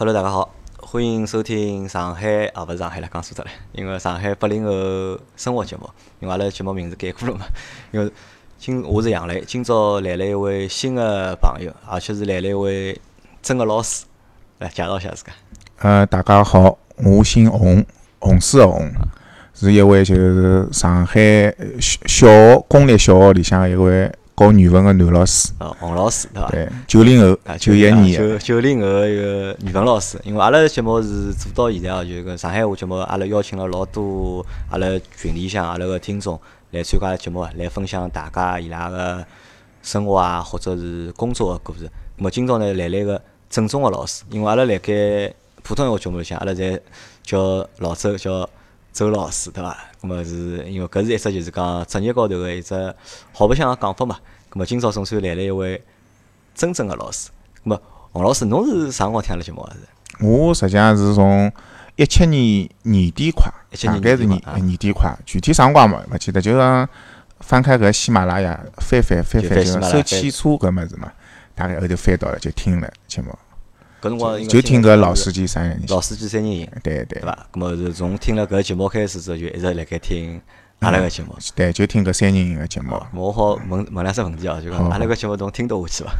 [0.00, 4.70] Hello，大家好，欢迎收听上海啊，勿是上海了，讲错脱了，因为上海八零后
[5.36, 5.90] 生活节目，
[6.20, 7.44] 因为阿拉节目名字改过了嘛。
[7.90, 8.08] 因为
[8.60, 12.96] 今我是杨磊，今朝来了一位新的朋友，而且是来了一位
[13.42, 14.04] 真个老师，
[14.58, 15.32] 来介绍一下自家。
[15.78, 17.84] 呃，大家好，我姓洪，
[18.20, 18.88] 洪水的洪，
[19.52, 24.08] 是一位就是上海小学公立小学里向一位
[24.38, 25.52] 教语文个男老师。
[25.58, 26.50] 哦，洪老师对伐？
[26.50, 28.38] 对，九零后啊，，九一年的。
[28.38, 34.86] 九九零后的一个语文老师，因为阿拉节目是做到现在哦，就搿上海话节目，阿拉邀请了老多阿拉
[35.16, 36.38] 群里向阿拉个听众
[36.70, 39.24] 来参加节目啊，来分享大家伊拉个
[39.82, 41.90] 生活啊，或者是工作个故事。
[42.16, 43.20] 那么今朝呢，来了一个
[43.50, 46.78] 正宗个老师，因为阿拉辣盖普通闲话节目里向，阿拉侪
[47.22, 48.48] 叫老周叫
[48.92, 49.76] 周老师，对伐？
[50.00, 52.94] 那么是因为搿是一只就是讲职业高头个一只
[53.32, 54.16] 好白相个讲法嘛。
[54.52, 55.82] 那么今朝总算来了一位
[56.54, 57.30] 真正的老师。
[57.64, 57.80] 咁么，
[58.12, 59.72] 洪老师，侬是啥辰光听阿拉节目啊？
[59.74, 60.24] 是？
[60.24, 61.52] 我实际上是从
[61.96, 63.50] 一七年年底快，
[63.84, 66.88] 大概是年年底快具体啥辰光嘛勿记得，就讲
[67.40, 71.12] 翻开搿喜马拉雅翻翻翻翻，就收汽车搿物事嘛，
[71.54, 73.30] 大概后头翻到了就听了节目，
[74.00, 77.46] 搿辰光就听搿老司机三人行老司机三人行，对对对伐？
[77.52, 80.40] 咁么是从听了搿节目开始之后，就一直辣盖听
[80.80, 81.36] 阿拉个节目。
[81.54, 82.94] 对，就听搿三人行个节目。
[82.94, 86.10] 哦，我好问问两只问题哦，就讲阿拉个节目侬听得下去伐？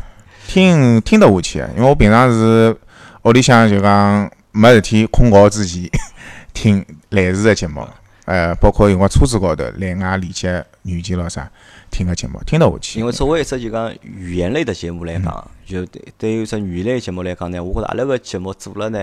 [0.47, 2.77] 听听得下去个，因为我平常是
[3.23, 5.89] 屋里向就讲没事体困觉之前
[6.53, 7.87] 听类似个节目，
[8.25, 11.49] 呃，包括有辰光车子高头来外理解语言咯啥，
[11.91, 13.01] 听个节目听得下去。
[13.01, 18.99] 因为作为一只就讲语言类的节目来讲，就对对于一只语言类节目来讲呢，我觉着阿拉个节目做了呢，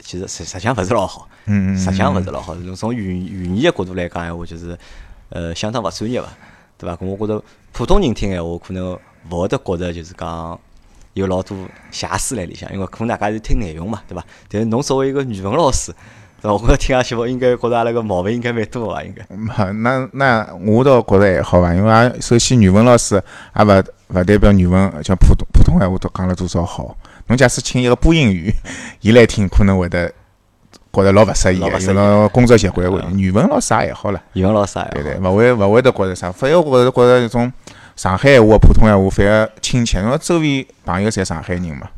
[0.00, 1.28] 其实实实际上勿是老好。
[1.46, 2.54] 嗯嗯实际上勿是老好。
[2.76, 4.78] 从语语言个角度来讲闲话，就是
[5.30, 6.28] 呃相当勿专业伐，
[6.76, 6.96] 对伐？
[6.96, 8.98] 咁我觉着普通人听闲话，可能
[9.30, 10.58] 勿会得觉着就是讲
[11.14, 11.56] 有老多
[11.90, 14.24] 瑕疵辣里向，因为可能大家是听内容嘛，对伐？
[14.48, 15.92] 但是侬作为一个语文老师，
[16.42, 16.52] 对伐？
[16.52, 19.02] 我觉着听下去，我应该觉着阿拉个毛病应该蛮多个伐？
[19.02, 19.24] 应该。
[19.30, 23.22] 嗯，那那我倒觉着还好伐，因为也首先语文老师
[23.56, 26.96] 也勿勿代表语文像普通普通闲话都讲了多少好。
[27.26, 28.54] 侬假使请一个播音员，
[29.00, 30.10] 伊来听可能会得
[30.92, 32.98] 觉着老勿适意个，老勿适意因为工作习惯会。
[33.16, 34.22] 语文老师也还好了。
[34.32, 37.52] 语文老师也对对，勿会勿会得觉着啥，反而我觉着觉着一种
[37.96, 41.88] 上海闲话、普通闲话反而亲切，因为周围朋友侪上海人嘛，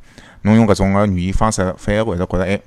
[0.42, 2.58] 侬用搿种个语言方式，反而会得觉着哎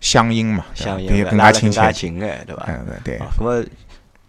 [0.00, 1.92] 乡音嘛，对伐相应更加亲切更加。
[1.92, 2.64] 近眼，对伐？
[2.68, 3.64] 嗯，对啊，，咁么，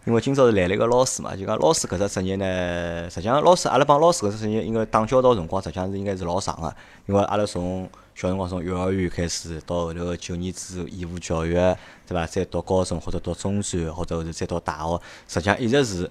[0.06, 6.74] 因为今朝是来了一个老师嘛，就讲老师搿只职业呢，实际上老师阿拉帮老师搿只职业应该打交道辰光，实际上是应该是老长个，
[7.08, 12.26] 因为阿拉从小辰光从幼儿园开始，到后头个九年制义务教育，对伐？
[12.26, 16.10] 再到高中或者到中专，或者后头再到大学，实际上一直是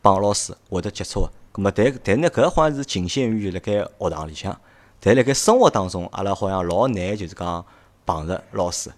[0.00, 1.30] 帮老师会得接触个。
[1.52, 4.56] 咁么，但但呢，搿好像是仅限于辣盖学堂里向，
[5.00, 7.64] 但辣盖生活当中，阿拉好像老难就是讲
[8.06, 8.90] 碰着老师，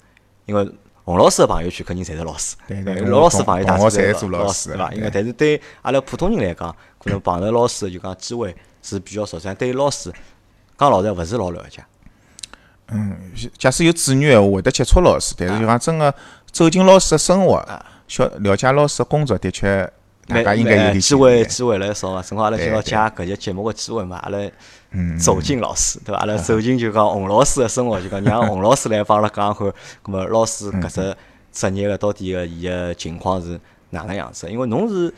[0.44, 0.70] 因为
[1.04, 4.92] 洪老师个朋友圈肯定侪是老师，对对老老师朋友大多侪是做老师对伐？
[4.92, 6.70] 因为但是对阿拉普通人来讲，
[7.02, 10.12] 可能碰着老师就讲机会是比较少，但对于老师
[10.76, 11.82] 讲老实勿是老了解。
[12.90, 13.16] 嗯，
[13.58, 16.14] 假使有子女闲话，会得接触老师，但是就讲真个
[16.50, 17.62] 走进老师的生活，
[18.06, 19.90] 晓了解老师的工作，的确
[20.28, 22.82] 大家应该有点机会机会来少嘛，正好阿拉今朝对。
[22.82, 24.38] 借搿节节目个机会嘛，阿拉
[24.90, 26.20] 嗯走进老师，对伐？
[26.20, 29.72] 阿拉走进就讲洪老师个生活，就讲让洪老师来帮阿拉讲讲看，
[30.02, 31.16] 葛末老师搿只
[31.52, 33.58] 职业个到底个伊个情况是
[33.90, 34.50] 哪能样子？
[34.50, 35.12] 因为侬是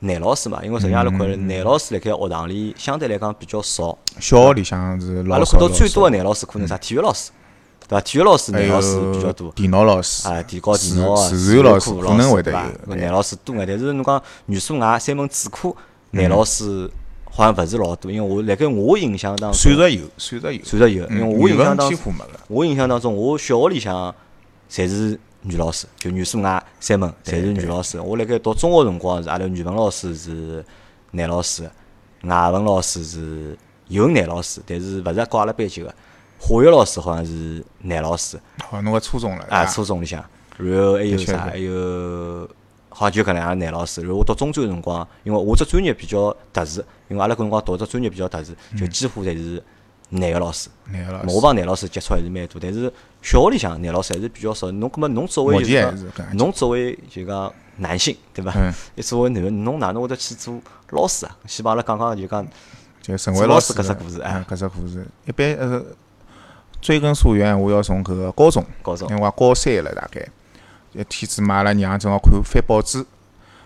[0.00, 6.76] 男老师嘛，因为实际上阿拉看男老师辣盖学堂里相对来讲比较少，小学里向是阿老少拉看到最多个男老师可能啥？
[6.78, 7.30] 体育老师，
[7.88, 8.00] 对伐？
[8.00, 9.50] 体育老师男老师比较多。
[9.52, 12.94] 电脑老师啊，提高电脑啊，自自然老师课可能会得有。
[12.94, 15.74] 男老师多眼，但是侬讲语数外三门主课，
[16.12, 16.90] 男老师
[17.30, 22.40] 好像勿是老多，因为我辣盖我印象当中，算术有，算术有，算术有，因为嗯我印象当几乎没个。
[22.48, 24.14] 我印象当中，我小学里向
[24.70, 28.00] 侪是女老师，就语数外三门侪是女老师。
[28.00, 30.64] 我辣盖读中学辰光是阿拉语文老师是
[31.10, 31.68] 男老师，
[32.22, 33.58] 外文老师是
[33.88, 35.94] 有男老师，但是勿是教阿拉班级个。
[36.46, 38.38] 化学老师好像是男老师，
[38.68, 40.22] 好，侬个初中了啊，初中里向，
[40.58, 41.38] 然后还有啥？
[41.38, 42.46] 还有
[42.90, 44.02] 好像就搿两个男老师。
[44.02, 49.62] 然后我读中专辰光，因为我只专业比较特殊，因为阿拉搿辰光读只专业比较特殊，就几乎侪是
[50.10, 50.68] 男个老师。
[50.92, 52.92] 男个老师，我帮男老师接触还是蛮多，但是
[53.22, 54.70] 小学里向男老师还是比较少。
[54.70, 58.70] 侬搿么侬作为目就是讲前还是搿样侬作为就讲男性对伐嗯？
[58.96, 60.60] 一作为男个，侬哪能会得去做
[60.90, 61.34] 老师啊？
[61.46, 62.46] 先帮阿拉讲讲就讲
[63.00, 65.82] 就成做老师为老师搿只故事哎嗯搿只故事，一般呃，
[66.84, 70.20] 追根溯源，我要从搿个高中，高中因为我高三了大概，
[70.92, 73.02] 一天子嘛，阿拉娘正好看翻报纸，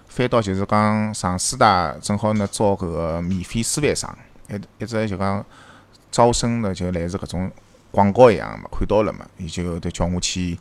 [0.06, 4.08] 翻到就是讲上师大正好呢招搿个免费师范生，
[4.48, 5.44] 一一直就讲
[6.12, 7.50] 招生呢就类似搿种
[7.90, 10.56] 广告一样嘛，看到了嘛，伊就后头叫我去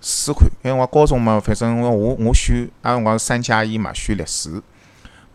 [0.00, 0.48] 试试看。
[0.62, 4.62] 因为我高中嘛，反正我我我选，那辰光是三加一嘛，选历史。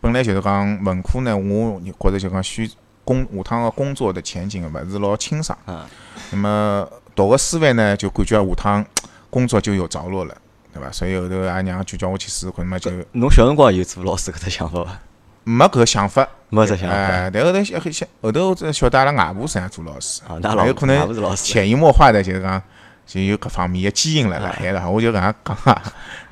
[0.00, 2.68] 本来就是讲文科呢，我觉着就讲选
[3.04, 5.56] 工下趟个工作的前景勿是老清爽。
[5.66, 5.84] 嗯。
[6.30, 8.84] 那么读个师范呢，就感觉下趟
[9.30, 10.36] 工作就有着落了，
[10.72, 10.90] 对伐？
[10.90, 12.90] 所以后头阿娘就叫我去试试看嘛，就。
[13.12, 14.98] 侬小辰光有做老师搿只想法伐？
[15.44, 16.96] 没搿想法，没这想法。
[16.96, 22.62] 哎，但后头想想，后头才晓得阿拉外婆实际上做老师，还有可能潜移默化的，就是讲
[23.06, 24.90] 就有搿方面的基因了辣海了。
[24.90, 25.82] 我就搿样讲啊，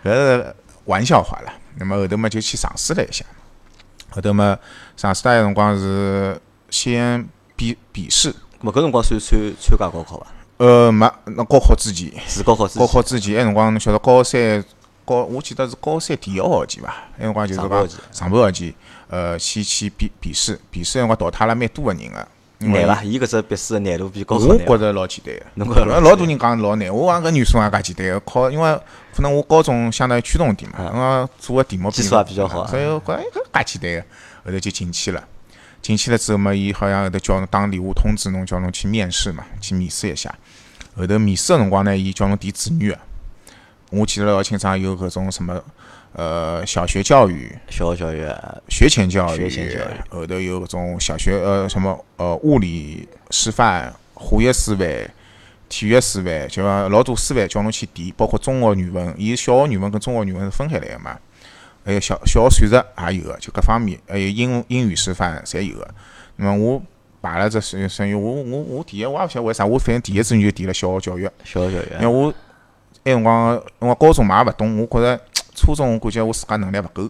[0.03, 0.55] 搿是
[0.87, 1.53] 玩笑话了。
[1.77, 3.25] 那么后头嘛就去尝试了一下，
[4.09, 4.59] 后头嘛
[4.97, 6.41] 尝试大辰光是
[6.73, 8.35] 先笔笔试。
[8.61, 10.27] 么搿辰光算参参加高考伐？
[10.57, 12.11] 呃，没，那高考之前。
[12.27, 12.81] 是高考之前。
[12.81, 14.65] 高考之前，埃辰光侬晓得高三
[15.05, 16.89] 高，我记得是高三第一个学期伐？
[17.19, 18.75] 埃辰光就是讲上半学期。
[19.09, 22.27] 呃，先去笔笔试，笔试辰光淘汰了蛮多个人个。
[22.59, 23.03] 难伐？
[23.03, 24.59] 伊搿只笔试个难度比高考难。
[24.65, 25.43] 我觉着老简单个。
[25.55, 26.01] 侬觉着？
[26.01, 28.21] 老多人讲老难，我讲搿原数也介简单个。
[28.21, 28.81] 考，因为
[29.15, 33.23] 可能我高中相当于区重点嘛，我做个题目基础也比较好，所以觉着
[33.53, 34.07] 搿介简单个。
[34.45, 35.23] 后头就进去了，
[35.83, 40.35] 进去了之后嘛，伊好像后头叫侬打电话通知侬，叫侬去面试嘛，去面试一下。
[40.97, 42.99] 后头面试个辰光呢，伊叫侬填志愿个。
[43.91, 45.63] 我记得老清爽，有搿种什么。
[46.15, 48.23] 呃，小学教育，小学教育，
[48.69, 54.87] 学前教育，学前教育，后头有搿种小学呃什么呃物理师范、化学师范、
[55.71, 61.19] 体育师范，就讲老多师范叫侬去填，包括中学语文，伊小学语文跟中学语文是分开来个嘛，
[61.85, 65.89] 还有小小学算术也有个，就各方面，还有英英语师范侪有个。
[66.37, 66.83] 那么我
[67.21, 72.33] 排了这属属于我我我第一我也勿晓得为啥，我反正第一志愿就填了小学教育，小学教育，因为我
[73.05, 75.21] 埃辰光我高中嘛也勿懂，我觉着。
[75.55, 77.09] 初中我感觉我自家能力勿够，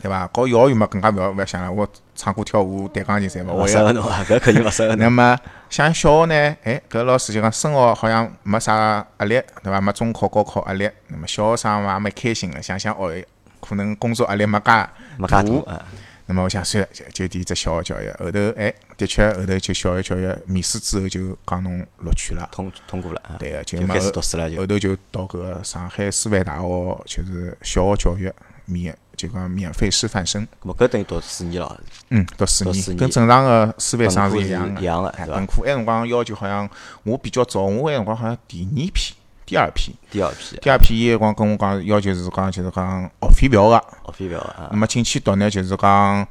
[0.00, 0.26] 对伐？
[0.28, 3.68] 搞幼儿园嘛更加勿要勿要想了，我唱歌跳舞弹钢琴侪勿会。
[3.68, 4.96] 适合侬啊，搿肯定勿适合。
[4.96, 5.38] 那么
[5.68, 6.56] 像小学呢？
[6.64, 9.78] 哎，搿老师就讲升学好像没啥压力，对伐？
[9.78, 10.88] 没中考、高考压力。
[11.08, 13.14] 那么小学生嘛也蛮开心个，想想哦，
[13.64, 15.84] 可能工作压力没介没介大。
[16.26, 18.08] 那么我想算了，就就填只小学教育。
[18.18, 23.20] 后头哎，的确后头就小学教育面试之后就讲侬录取了，通通过了。
[23.38, 24.48] 对个，就开始读书了。
[24.56, 28.32] 后头就到搿个上海师范大学，就是小学教育
[28.64, 30.42] 免，就讲免费师范生。
[30.62, 31.78] 咾么搿等于读四年了。
[32.08, 34.80] 嗯，读四年，跟正常个师范生是一样个。
[34.80, 36.66] 一样个，本科埃辰光要求好像
[37.02, 39.12] 我比较早，我埃辰光好像第二批。
[39.46, 43.76] 第二批，第二批，第二批，伊光跟我讲，要求是讲，就是讲学费不要个，
[44.06, 44.68] 学费不要个。
[44.70, 46.26] 那么进去读呢，就是讲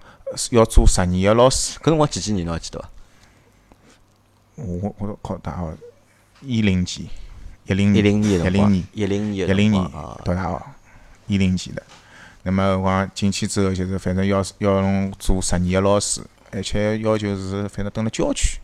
[0.51, 1.77] 要做十年个老师。
[1.80, 2.89] 搿辰光几几年侬还记得伐？
[4.56, 5.74] 我我考大学。
[6.45, 7.07] 一零级，
[7.68, 9.81] 一零年，一零年，一零年，一零年，一零年
[10.25, 10.62] 读大学，
[11.27, 11.81] 一零级的。
[12.42, 16.21] 那么光进去之后，就是反正要要侬做十年个老师，
[16.51, 18.60] 而且要求是反正蹲辣郊区。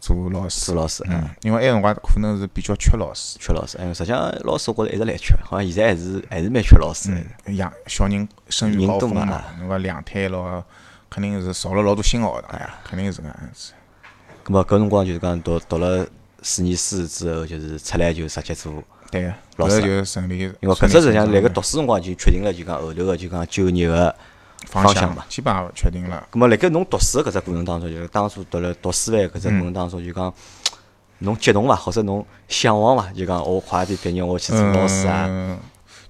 [0.00, 3.76] 做老师，做老师，嗯，因为埃辰光可能是比较缺老师，缺老师。
[3.76, 7.52] 哎，实际上老师我觉着一直来缺，好像现在还是还是蛮缺老师的。
[7.52, 10.64] 养小人生育高峰嘛，侬讲两胎咯，
[11.10, 13.72] 肯定是少了老多新学堂呀，肯定是搿样子。
[14.46, 16.06] 咾么搿辰光就是讲读读了
[16.42, 20.38] 四年书之后，就是出来就直接做对老师就顺利。
[20.60, 24.16] 因为搿只实际上辣盖读书辰光就确定了，就讲后头个就讲就业个。
[24.66, 26.26] 方向嘛，基本上确定了。
[26.32, 30.32] 咁么，辣盖侬读书搿只过程当中，就是当初读了读师范搿只过程当中，就讲
[31.18, 33.10] 侬激动伐，或者侬向往伐？
[33.12, 35.58] 就讲我快点毕业，我去做老师啊。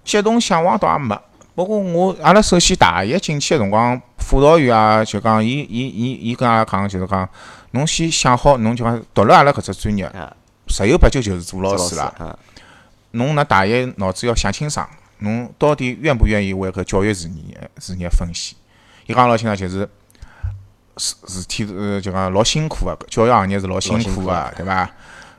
[0.05, 1.19] 激动向往倒也没。
[1.55, 7.29] 不过我，阿拉首先大一进去个辰光，辅导员啊，就讲伊伊伊伊跟阿拉讲，就是讲
[7.73, 10.11] 侬先想好，侬就讲读了阿拉搿只专业，
[10.69, 12.39] 十有八九就是做老师了。
[13.13, 14.89] 侬那大一脑子要想清爽。
[15.21, 18.57] 侬到底愿不愿意为搿教育事业事业奉献？
[19.07, 19.89] 伊讲老清爽，就是
[20.97, 24.89] 事事体是就讲老辛苦个，教育行业是老辛苦个，对伐？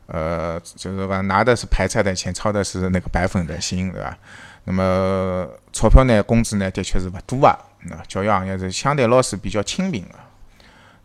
[0.07, 4.17] 呃，就是讲拿的是白菜的钱，操的是那个白粉的心，对伐？
[4.65, 7.57] 那么钞票呢，工资呢，的确是勿多啊。
[7.85, 10.15] 那教育行业是相对老师比较清贫个。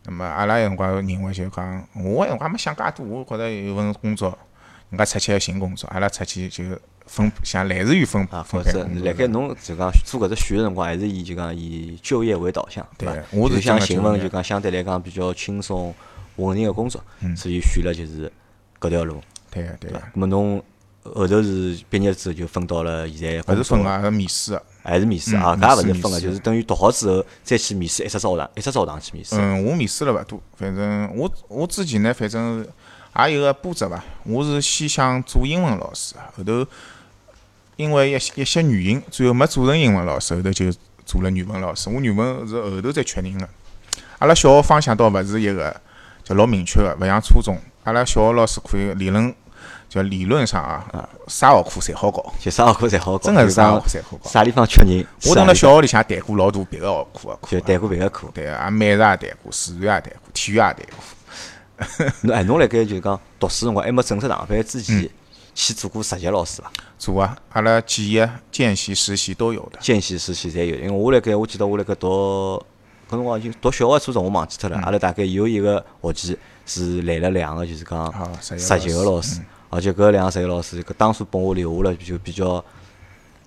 [0.03, 4.37] 那么阿拉个辰光认为就讲，我辰光没想介多，我觉着有份工作，
[4.89, 6.63] 人家出去要寻工作，阿拉出去就。
[7.07, 13.15] 分像类似于分啊，或者辣盖侬就讲做搿只选个辰光，还是以就讲以就业为导向，对伐？
[13.31, 15.93] 我是想寻份就讲相对来讲比较轻松
[16.35, 17.01] 稳定个工作，
[17.35, 18.31] 所以选了就是
[18.79, 19.21] 搿条路。
[19.49, 19.97] 对个对个。
[19.97, 20.61] 咾么侬
[21.03, 23.53] 后头是毕业之后就分到了现在？
[23.53, 25.55] 勿是分啊，是面试个，还是面试啊？
[25.55, 29.35] 搿也勿是分个，就是等于读好之后再去面试一只学堂，一只学堂去面试。
[29.37, 32.67] 嗯，我面试了勿多，反正我我之前呢，反正
[33.25, 34.03] 也有个波折伐。
[34.23, 36.67] 我是先想做英文老师，后头。
[37.77, 40.65] 因为一些一些原因，最后没做成英文老师，后头就
[41.05, 41.89] 做了语文老师。
[41.89, 43.47] 我语文是后头再确定的。
[44.19, 45.73] 阿拉小学方向倒勿是一个，
[46.23, 47.57] 就老明确个，勿像初中。
[47.83, 49.33] 阿拉小学老师可以理论，
[49.87, 54.29] 叫理论上啊，啥学科侪好教，就啥学科侪好搞，真个是啥学科侪好搞。
[54.29, 58.27] 啥地方缺人，我等辣小学里向谈过老多别个学科个课，就谈过别个课。
[58.33, 61.87] 对啊，美术也谈过，数学也谈过，体育也谈过。
[62.21, 65.09] 侬 哎，侬辣盖就是讲读书辰光还没正式上班之嗯前，
[65.59, 66.71] 去做过实习老师伐？
[66.99, 69.79] 做啊，阿拉记忆、见习、实习都有的。
[69.81, 70.75] 见习、实习侪有。
[70.75, 72.63] 因为我辣盖，我记得我辣盖读
[73.09, 74.77] 搿辰光已经读小学初中，我忘记脱嗯了。
[74.85, 76.37] 阿拉大概有一个学期
[76.67, 82.63] 是来了两个，就是讲啊实习个老师，而且搿两个实习老师，搿当初拨我留下了就比较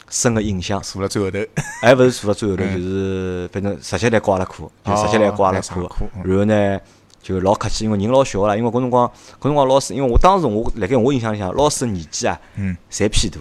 [0.09, 0.83] 深个印象。
[0.83, 1.39] 坐辣最后头，
[1.81, 5.89] 还勿是坐了最后头，就是反正实习来教阿拉课，就实习来教阿拉课哦来上课。
[6.17, 6.81] 嗯然后呢，
[7.23, 8.57] 就老客气，因为人老小个啦。
[8.57, 9.07] 因为搿辰光，
[9.39, 13.39] 搿辰光老师，因为我当时我辣盖我印象里向，老师年纪啊，嗯，侪偏大。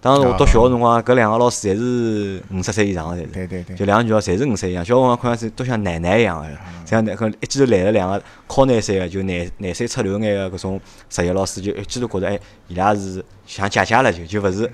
[0.00, 3.26] 当时我读小学辰光，搿两个老师侪是五十岁以上个，侪是。
[3.26, 6.46] 对对对就两个女的侪是五十岁以上，小辰光看上去都像奶奶一样个。
[6.86, 14.70] 这样，搿一记头来了两个靠廿岁个，就廿廿岁出头眼个搿种实习老师，就一记头觉着哎，伊拉是像姐姐了，就就勿是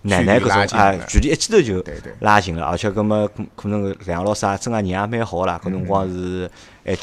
[0.00, 1.84] 奶奶搿种啊，距离一记头就
[2.20, 6.50] 拉近了，而且搿么可可能搿两个老师也真个人也蛮好啦，搿辰光是
[6.84, 6.96] 还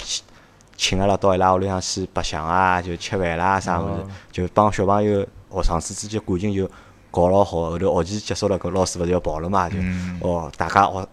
[0.79, 6.71] 请请阿拉到伊拉屋里向去白相啊，就吃饭啦啥物事，就帮小朋友学生子之间感情就
[7.11, 7.71] 搞老好。
[7.71, 9.75] 后头学期结束了，搿老师勿是要跑了嘛，就
[10.21, 11.07] 哦大家学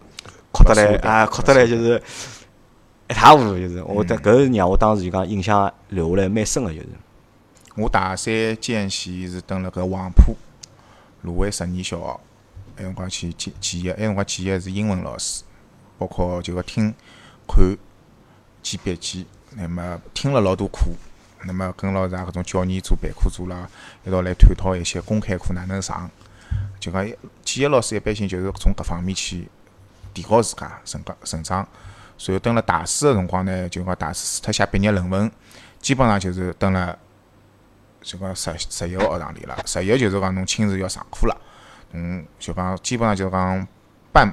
[0.52, 2.00] 哭得来啊，哭得来就是
[3.11, 3.82] 一塌糊涂，就是。
[3.82, 6.88] 我得搿是让我当时就讲印象留下来蛮深个，就是。
[7.75, 10.37] 我大三见习是蹲辣搿黄埔
[11.23, 12.20] 芦苇实验小学，
[12.76, 15.42] 埃辰光去记记忆，埃辰光记忆是英文老师，
[15.99, 16.94] 包括就要听、
[17.49, 17.76] 看、
[18.62, 19.26] 记笔记，
[19.58, 20.86] 那么听了老多课，
[21.44, 23.66] 那么跟牢啥搿种教研组、办课组啦，
[24.04, 26.10] 一道来探讨一些公开课哪能上。
[26.78, 27.08] 就讲
[27.42, 29.48] 企业老师一般性就是从搿方面去
[30.12, 31.66] 提高自家成长成长。
[32.18, 35.30] 随后蹲辣大四个辰光呢，就讲大四特写毕业论文，
[35.80, 36.94] 基本上就是蹲辣
[38.02, 39.56] 就讲实实习个学堂里了。
[39.64, 41.36] 实习就是讲侬亲自要上课了，
[41.92, 43.66] 嗯，就讲基本上就是讲
[44.12, 44.30] 半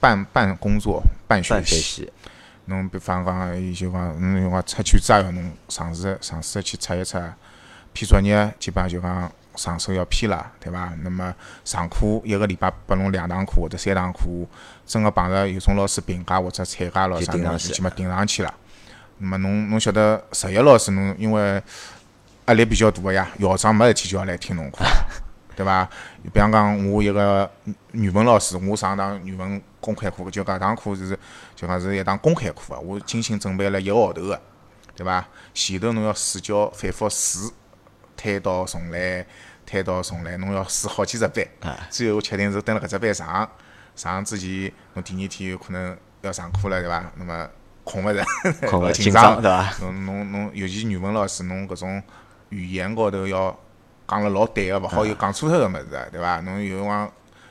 [0.00, 2.12] 半半工作半学习。
[2.66, 7.18] 习，侬比方讲，伊就讲侬就讲出卷子也要侬尝试尝试去出一出，
[7.92, 10.92] 批作业基本上就讲上手要批了，对伐？
[11.02, 11.32] 那么
[11.64, 14.18] 上课一个礼拜拨侬两堂课或者三堂课，
[14.84, 18.52] 真个碰着有种老师评价或者参加咯啥，侬就顶上去基本顶上去了。
[19.18, 21.62] 那么侬侬晓得实习老师侬因为
[22.46, 24.84] 压力比较大个呀，校长没事体就要来听侬课，
[25.54, 25.88] 对伐？
[26.32, 27.50] 比方讲我一个
[27.92, 31.18] 语文老师，我上堂语文公开课，就搿堂课是
[31.54, 34.40] 就讲是一堂公开课啊，我精心准备了一个号头个，
[34.96, 35.26] 对伐？
[35.52, 37.50] 前头侬要试教反复试，
[38.16, 39.24] 推倒重来，
[39.66, 41.46] 推倒重来，侬要试好几只班，
[41.90, 43.50] 最后确定是蹲辣搿只班上，
[43.94, 47.12] 上之前侬第二天有可能要上课了，对伐？
[47.16, 47.48] 那么
[47.84, 48.24] 困勿着，
[48.92, 49.74] 紧张张对伐？
[49.80, 52.02] 侬侬侬，尤其语文老师，侬搿种
[52.48, 53.56] 语言高头要
[54.06, 56.40] 讲了老对个，勿好有讲错脱个物事啊，对伐？
[56.40, 57.10] 侬有辰光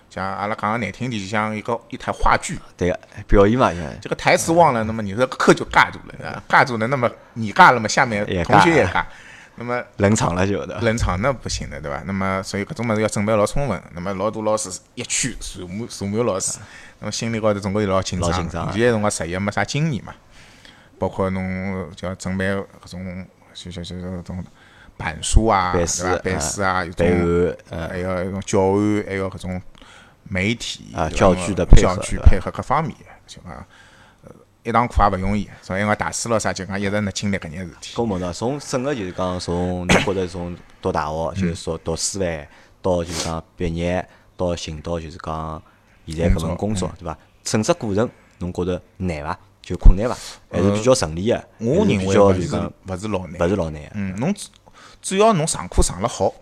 [0.10, 9.03] 像阿拉讲个难听点，就像一个一台话剧，对个表演嘛，就是这个台词忘了，那么你这个课就尬住了，尬住了，那么你尬了嘛，下面同学尬也尬，
[9.55, 10.79] 那么冷场了就的。
[10.81, 12.03] 冷场那不行的，对伐？
[12.05, 16.60] 那么所以搿种物事要准备老充分，那么老多老师一去坐满坐满老师，
[17.00, 20.13] 那么心里高头总归是老紧张的，老紧张以前辰光实习没啥经验嘛，
[21.00, 24.43] 包括侬就要准备搿种就就就搿种
[24.97, 26.17] 板书啊，对板书伐？
[26.19, 29.62] 板书啊，有备种还要一种教案，还要搿种
[30.23, 32.95] 媒体啊教具的配合教具配合各方面，
[33.27, 33.65] 就讲
[34.23, 34.31] 呃
[34.63, 37.95] 一堂课也勿容易，所以讲大四咯啥就讲一直辣经历搿件事体。
[37.95, 42.47] 搿么呢从整个就是讲从侬觉着从读大学就是说读师范
[42.81, 44.07] 到就是讲毕业
[44.38, 45.62] 到寻到就是讲
[46.05, 47.17] 现在搿份工作对伐？
[47.43, 48.09] 整只过程
[48.39, 49.38] 侬觉着难伐？
[49.62, 50.17] 就困难伐？
[50.51, 51.43] 还是比较顺利个？
[51.59, 53.89] 我认为勿是讲勿是老难，勿是老难个。
[53.93, 54.33] 嗯，侬
[55.03, 56.33] 只只要侬上课上了好，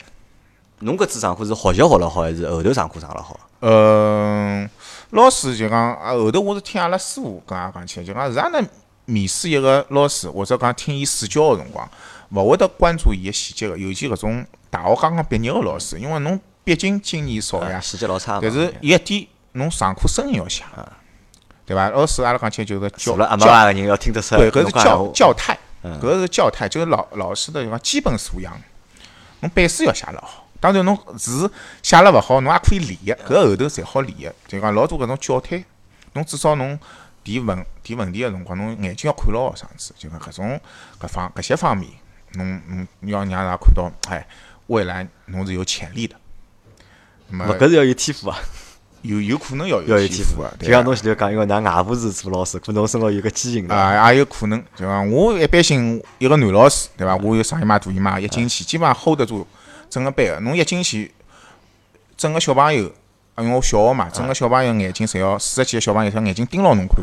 [0.79, 3.37] 侬搿次上课是学习学了好，还是后头上课上了好？
[3.61, 4.69] 嗯，
[5.09, 8.65] 老师就讲啊，后头我是听阿拉师傅跟阿讲起来，就讲是哪能
[9.05, 11.89] 面试一个老师，或者讲听伊试教个辰光，
[12.29, 18.39] 勿会得关注伊个细节个，尤其搿种大学刚刚毕业个老师，因为侬毕竟经验少呀，细节老差嘛。
[18.41, 20.67] 但是有一点，侬上课声音要响，
[21.65, 21.89] 对伐？
[21.89, 28.59] 老师阿拉讲起来就是教除了阿妈个人要听得出，对，搿是教教态，搿是教态，就是老老师的就讲基本素养。
[29.41, 34.35] 侬背书要写了好，当然侬字写了勿好，侬也可以练个，搿后头侪好练个。
[34.47, 35.63] 就讲老多搿种教态，
[36.13, 36.79] 侬至少侬
[37.23, 40.61] 提问提问题个辰光，侬眼睛要看牢学生子，就讲搿种
[40.99, 41.91] 搿方搿些方面，
[42.33, 44.27] 侬侬要让大家看到，哎，
[44.67, 46.15] 未来侬是有潜力的。
[47.29, 48.37] 那么勿搿是要有天赋啊。
[49.01, 53.75] 有有可能要要有天赋个，就像侬前头讲，因为㑚外婆是做老师，可能侬身高有个基因的。
[53.75, 55.01] 啊，也有可能，对伐？
[55.01, 57.15] 我一般性一个男老师，对伐？
[57.17, 59.45] 我有上姨妈、大姨妈，一进去基本上 hold 得住
[59.89, 60.39] 整个班个。
[60.41, 61.11] 侬一进去，
[62.15, 62.83] 整个小朋友，
[63.37, 66.97] 因为我小学嘛，整个小朋友眼睛侪要四十几个小朋友，他眼睛盯牢侬看。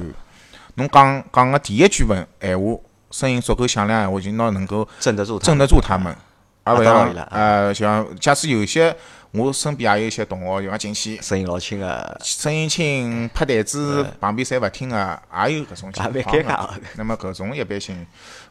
[0.74, 2.78] 侬讲讲个第一句问闲话，
[3.10, 6.14] 声音足够响亮闲话，就拿能够镇得住他，镇得住他们，
[6.62, 8.94] 而勿像当然了呃像假使有一些
[9.32, 16.80] 我身边也有一些同学，就讲进去声音老轻个，声音轻，拍台子旁边侪勿听个，也有搿种情况个。
[16.96, 18.06] 那么搿种一般性，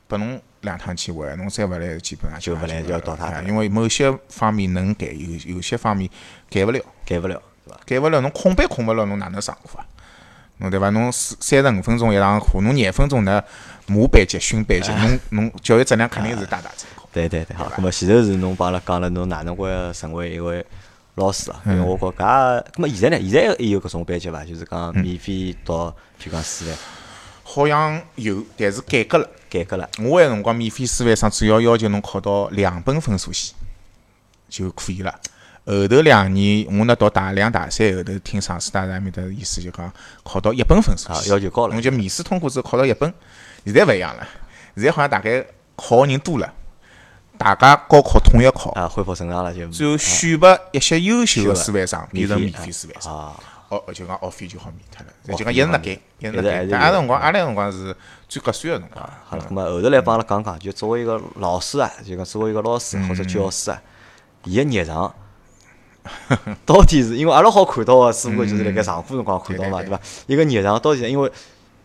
[0.07, 6.07] 拨侬两趟机会，侬再勿来，基本上就勿来就要倒塌的哎因为某些方面能改，有有些方面
[6.49, 7.79] 改勿了，改勿了，对伐？
[7.85, 9.85] 改勿了，侬空班空勿了，侬哪能上课啊？
[10.57, 10.91] 侬对伐？
[10.91, 13.43] 侬四三十五分钟一堂课，侬廿分钟呢
[13.87, 17.06] 模班级、训班级，侬侬教育质量肯定是大打折扣。
[17.17, 17.69] 对对对，好。
[17.75, 20.63] 咁么前头是侬帮阿拉讲了侬哪能会成为一位
[21.15, 21.59] 老师啊？
[21.65, 23.29] 因为嗯我觉搿，咁么现在呢？
[23.29, 24.45] 现在也有搿种班级伐？
[24.45, 25.73] 就是讲免费读，
[26.21, 26.77] 譬如讲师范，
[27.43, 29.27] 好像有，但是改革了。
[29.49, 29.89] 改革了。
[29.99, 33.55] 我埃辰光免费师范生主要要求侬考到两本分数线
[34.49, 35.19] 就可以了。
[35.65, 39.91] 后头两年我呢读大两大三，后头听上师大那面的意思就讲
[40.23, 43.11] 考到一本分数啊线，要求高了侬就面试通过之后考到一本。
[43.65, 44.27] 现在勿一样了，
[44.75, 45.45] 现在好像大概
[45.77, 46.53] 考个人多了，
[47.37, 49.67] 大家高考统一考，啊，恢复正常了就。
[49.67, 53.13] 最后选拔一些优秀秀的的师范生变成免免费费师范生。
[53.13, 53.35] 啊，
[53.69, 56.49] 哦，就讲学费就好免脱了，就讲一直辣改，费好免一直辣改。
[56.49, 57.95] 现在还是有但阿拉辰光，阿拉辰光是
[58.27, 59.09] 最合算个辰光。
[59.25, 63.81] 好了，咁么后头来帮阿拉讲讲，就作为一个老师啊，就讲作为一个老师或者教师啊，
[64.45, 65.13] 伊个日常
[66.65, 69.99] 到底是因为阿拉好看到个，只不过就是辣盖上课辰光看到嘛，对伐？
[70.25, 71.31] 一个日常到底是因为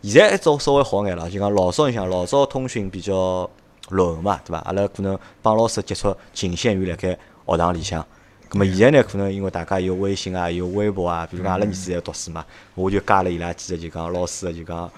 [0.01, 3.49] 现在早稍微好眼了，就讲老早你想老早通讯比较
[3.89, 4.59] 落后嘛，对伐？
[4.65, 8.05] 阿拉可能帮老师接触仅限于辣盖学堂里向。
[8.49, 14.89] 咁么现在呢，可能因为大家有微信啊，有微博啊，比如讲阿拉儿子在读书嘛，我就加了伊拉几个就讲老师个就讲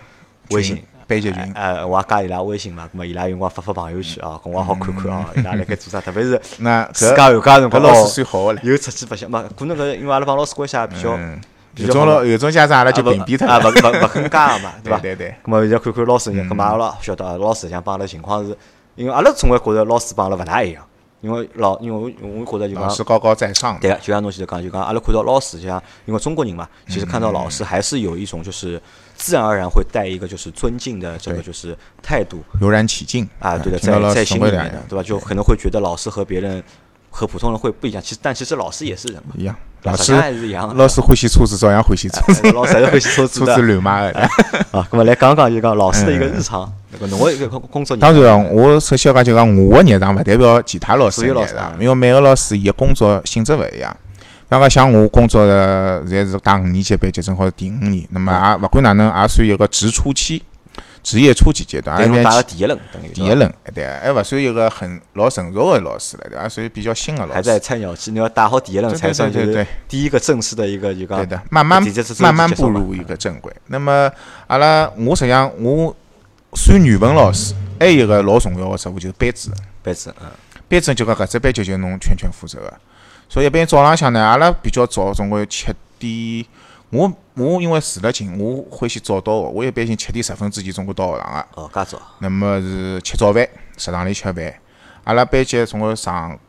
[0.52, 0.82] 微信。
[1.08, 8.60] 班级群哎，呃我也加伊拉微信嘛，咁么伊拉有辰光发发朋友圈啊，咁我也好看看啊，伊拉辣盖做啥，特别是 那自搿家寒假辰光，老哦师算好个唻。
[8.64, 11.16] 又出去白相嘛，可能搿因为阿拉帮老师关系也比较
[11.76, 13.70] 有种老有种家长阿拉就屏蔽脱啊，勿了。
[14.02, 14.98] 勿勿肯加个嘛，对伐？
[15.00, 18.58] 对对对咁么现在看看老师，咁么阿拉晓得啊，老师像帮阿拉情况是，
[18.96, 20.86] 因为阿拉总归觉着老师帮阿拉勿大一样，
[21.22, 28.82] 因为老因为我我觉着就讲老师高高在上对个，就像侬现在讲，就讲阿拉看到老师，就像因为中国人嘛，其实看到老师还是有一种就是
[29.16, 32.44] 自然而然会带一个就是尊敬的这个就是态度。
[32.62, 33.28] 油然起敬。
[33.40, 35.04] 啊，对的，在在心里面的，对吧？
[35.04, 36.64] 就可能会觉得老师和别人
[37.16, 39.56] 和普通人会不一样，其实但其实老师也是人嘛，一样。
[39.84, 40.76] 老师还是一样。
[40.76, 44.20] 老师欢喜车子，照样欢喜车子，哎老师还是欢喜车子车的子乱买的。
[44.78, 48.14] 啊，那么来讲讲就讲老师的一个日常，那个侬个一个工工作日常。
[48.14, 53.96] 当然，我首先要讲就讲我的日常，勿代表其他老师日常因为每个老师伊个工作性质勿一样。
[54.50, 60.44] 刚刚，像我工作的现在是大五年级班级，正好是第五年，那么也勿管哪能，也算一个职初期、
[61.06, 66.42] 职业初级阶段，对侬也算打个第一轮，等于第一轮，对，还勿算一个很老成熟的老师了，对伐？
[66.42, 67.60] 还算比较新的老师还在。
[67.60, 71.80] 菜鸟期，你要打好第一轮对才算就是对对对第一个正式的一个一个对的，慢慢
[72.20, 73.56] 慢慢步入一个正轨。
[73.68, 74.12] 那么，
[74.48, 75.96] 阿拉我实际上我
[76.54, 79.60] 算语文老师，还有一个老重要的职务就是班主任。
[79.84, 80.32] 班主任，嗯，
[80.68, 82.74] 班主任就讲搿只班级就侬全权负责个。
[83.30, 85.68] 所以一般早浪向呢，阿拉比较早，总归七
[86.00, 86.46] 点。
[86.92, 89.50] 我我因为住了近，我欢喜早到个。
[89.50, 91.62] 我一般性七点十分之前总归到学堂个。
[91.62, 94.54] 哦，介早，那么是吃早饭，食堂里吃饭。
[95.04, 96.40] 阿拉班级总归上，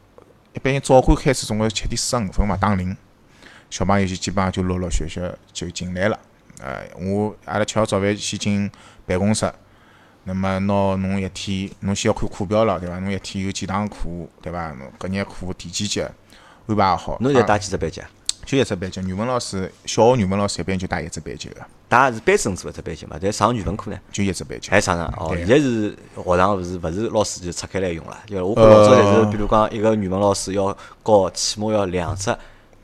[0.53, 2.96] 一般性早会开始总归七点四十五分嘛打铃，
[3.70, 5.20] 小朋友就基本上就陆陆续续
[5.53, 6.18] 就进来了。
[6.61, 8.70] 呃，我阿拉吃好早饭先进
[9.07, 9.51] 办公室，
[10.25, 12.99] 那么拿侬一天，侬先要看课表了，对伐？
[12.99, 13.96] 侬一天有几堂课，
[14.40, 14.68] 对伐？
[14.72, 16.11] 侬搿眼课第几节
[16.66, 17.14] 安排好。
[17.14, 18.11] 啊侬现在打几只班级啊？
[18.46, 23.98] 就一只班级，语文老师，小学语文老师一般就带一只班级个，带是班主任做一只班级嘛，但上语文课呢？
[24.12, 24.70] 就一只班级。
[24.70, 30.72] 还上上哦，现在是学堂勿是勿是老师就拆开来用了，就我觉老早侪是，呃比如讲一个语文老师要
[31.04, 32.26] 教起码要两只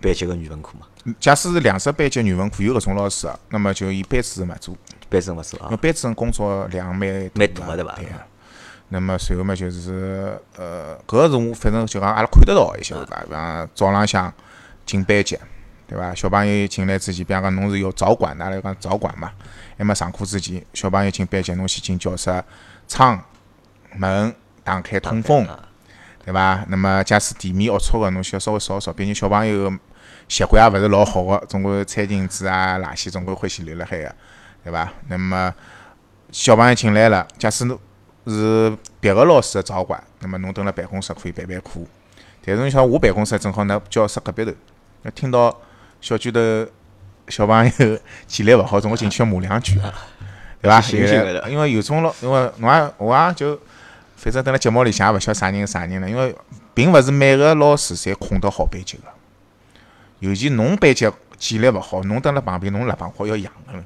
[0.01, 4.77] 班级个语文课嘛，假使是两只班级语文课有搿种老师个，那么就以班主任勿做。
[5.09, 8.11] 班主任勿做啊因为，班主任工作量蛮蛮大大的对伐对个。
[8.89, 13.23] 那么随后嘛，就是呃，搿个是我反正就讲阿拉看得到一些对伐？
[13.25, 14.33] 比方早浪向
[14.85, 15.39] 进班级，
[15.93, 16.15] 对伐？
[16.15, 19.31] 小朋友进来之前，比方讲侬是要早管的，阿拉讲早管嘛。
[19.77, 22.43] 还没上课之前，小朋友进班级，侬先进教室，
[22.89, 23.23] 窗
[23.97, 25.69] 门打开通风，啊
[26.25, 26.65] 对伐？
[26.69, 29.71] 那么假使地面龌龊个，侬需要稍微扫一扫，毕竟小朋友
[30.29, 34.15] 习惯也勿是老好个，总归餐巾纸啊、垃圾总归欢喜留辣海个，
[34.65, 34.91] 对伐？
[35.09, 35.55] 那么
[36.31, 37.79] 小朋友进来了，假使侬
[38.27, 41.81] 是别个老师个早管，那么侬蹲辣办公室可以办办课。
[42.43, 44.53] 但是侬像我办公室正好呢，教室隔壁头，
[45.03, 45.55] 要听到
[46.03, 46.41] 小区头
[47.29, 49.81] 小朋友纪律勿好，总归进去要骂两句，
[50.61, 50.81] 对伐？
[50.81, 53.59] 醒醒的因为有种老，因为侬也我也就，
[54.17, 56.35] 反正等辣节目里向也勿晓得啥人啥人了，因为
[56.75, 59.05] 并勿是每个老师侪控得好班级个，
[60.19, 63.85] 尤其侬班级纪律勿好，侬蹲辣旁边，侬辣旁好要养个了。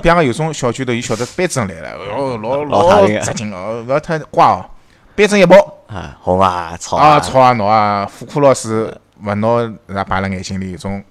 [0.00, 4.64] 比方讲有种小区头，伊晓得班主任来了，哦，老老老吓人扎劲哦，勿要太乖哦。
[5.16, 5.56] 班主任一跑，
[5.88, 11.02] 啊，哄啊，吵啊吵啊闹啊，副科老师勿拿人家摆辣眼睛里，有种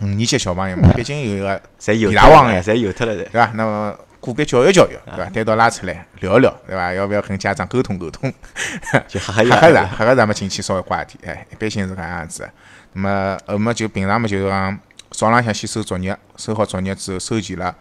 [0.00, 3.16] 五年级小朋友嘛， 毕竟有一个侪有地大王呀侪有脱了侪。
[3.30, 3.52] 对伐？
[3.54, 5.30] 那么个别教育教育，对伐？
[5.30, 6.92] 单独拉出来聊一聊，对伐？
[6.92, 8.32] 要不要跟家长沟通 沟通？
[9.08, 12.50] 就吓吓伊吓吓咱，吓吓咱们进去稍微乖一点，哎，一般性是搿样子的。
[12.94, 14.78] 那么后么就平常么，就是讲
[15.10, 17.74] 早浪向先收作业，收好作业之后收齐了，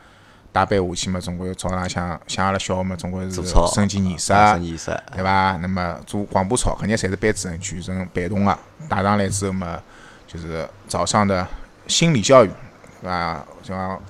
[0.52, 3.41] 带班下去嘛，总归早浪向像阿拉小学嘛，总归是
[3.74, 5.58] 升旗仪式，升仪式，对伐？
[5.62, 8.58] 那么做广播操，肯定侪是班主任全程陪同个。
[8.89, 9.80] 带上来之后嘛，
[10.28, 11.47] 就是早上的
[11.88, 12.50] 心理教育，
[13.02, 13.46] 对伐？
[13.63, 14.02] 像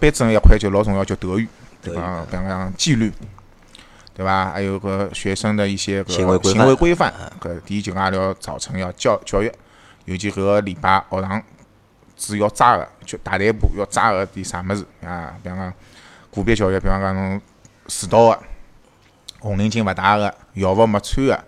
[0.00, 1.48] 班主任一块就老重要，叫德育，
[1.82, 2.24] 对伐？
[2.30, 3.12] 比方讲纪律，
[4.14, 4.50] 对伐？
[4.50, 9.50] 还有个学生的一些个行为规范搿第一就讲阿拉要早晨要教教育，
[10.04, 11.42] 尤其搿个礼拜学堂
[12.16, 15.34] 是要抓个，就大队部要抓个点啥物事啊？
[15.42, 15.72] 比方讲
[16.32, 17.40] 个别教育，比方讲侬
[17.88, 18.38] 迟到个。
[19.40, 21.44] 红领巾勿戴个，校服没穿个，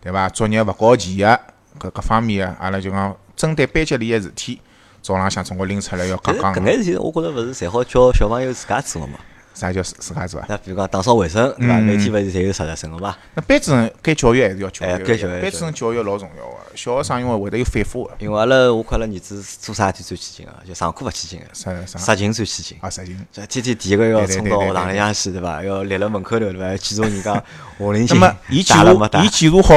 [0.00, 0.26] 对伐？
[0.30, 1.38] 作业勿交齐个，
[1.78, 4.58] 搿各方面个，阿拉就讲针对班级里个事体，
[5.06, 9.14] 早浪向总归拎出来要搿讲讲搿眼事体，我觉着勿是侪好叫小朋友自家做个嘛。
[9.54, 10.46] 啥叫自自家做啊？
[10.50, 11.78] 那比如讲打扫卫生，对伐？
[11.78, 13.16] 嗯每天勿是侪有实习生个嘛？
[13.34, 16.56] 那班主任该教育还是要教育该教育班主任教育老重要个。
[16.74, 22.76] 小学生因为会得有反复个，因为阿拉我看阿拉儿子做啥事体最起劲个，就上课勿起劲个，啥啥杀勤最起劲。
[22.82, 23.16] 啊，实情。
[23.32, 25.62] 就天天第一个要冲到学堂里向去，对伐？
[25.62, 26.66] 要立辣门口头，对伐？
[26.66, 27.42] 要记住人家
[27.78, 29.28] 红领那巾么伊记录打了没打伊？
[29.30, 29.72] 记录好，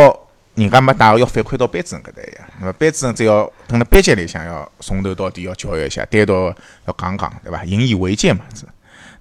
[0.60, 2.50] 人家没带个要反馈到班主任搿搭呀。
[2.60, 6.34] 那么班主任只要蹲辣班级里向要从头到底要教育一下，单独
[6.86, 7.64] 要讲讲，对伐？
[7.66, 8.66] 引以为戒嘛是。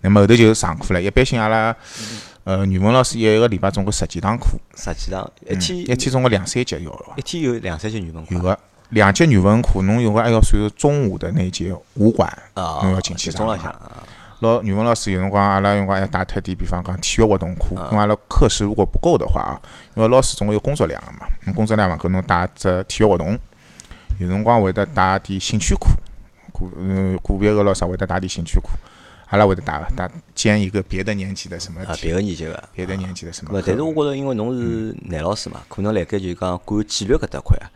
[0.00, 1.74] 那么后头就是上课了，一般性阿拉
[2.44, 4.46] 呃语文老师一个礼拜总归十几堂课，
[4.76, 5.78] 十几堂一嗯天。
[5.78, 8.34] 一天总归两三节要个一天有两三节语文课。
[8.34, 8.58] 有个
[8.90, 14.02] 两节语文课，侬有个还要算中午的那节武馆，啊，侬要进去就中浪上向啊
[14.40, 19.60] 老语文老师有辰光阿拉有辰光还带脱点，比方讲体育活动课，因为阿拉课时如果不够的话啊，
[19.96, 23.36] 因为老师总归有工作量个嘛，侬工作量嘛，搿侬带只体育活动，
[24.18, 25.88] 有辰光会得带点兴趣课，
[26.52, 28.68] 个呃个别个老师会得带点兴趣课，
[29.26, 32.62] 阿拉会得带个带兼一个别的年级的什么啊，别个年级个。
[32.72, 33.64] 别的年级的什么咾，课。
[33.66, 37.66] 但是我觉着，因为侬是男老师嘛，可能辣盖就讲管纪律搿搭块啊，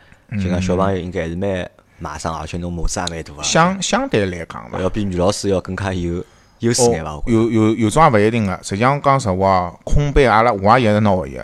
[0.40, 6.24] 就讲小朋友应该还是蛮马上，而且侬码子也蛮大啊，相相对来讲伐，要比女老师要更加有
[6.62, 7.12] 优势眼伐？
[7.12, 8.58] 我哦，觉着有有有种也勿一定个。
[8.62, 11.40] 实际上讲实话哦，空杯阿拉我也一直拿学习，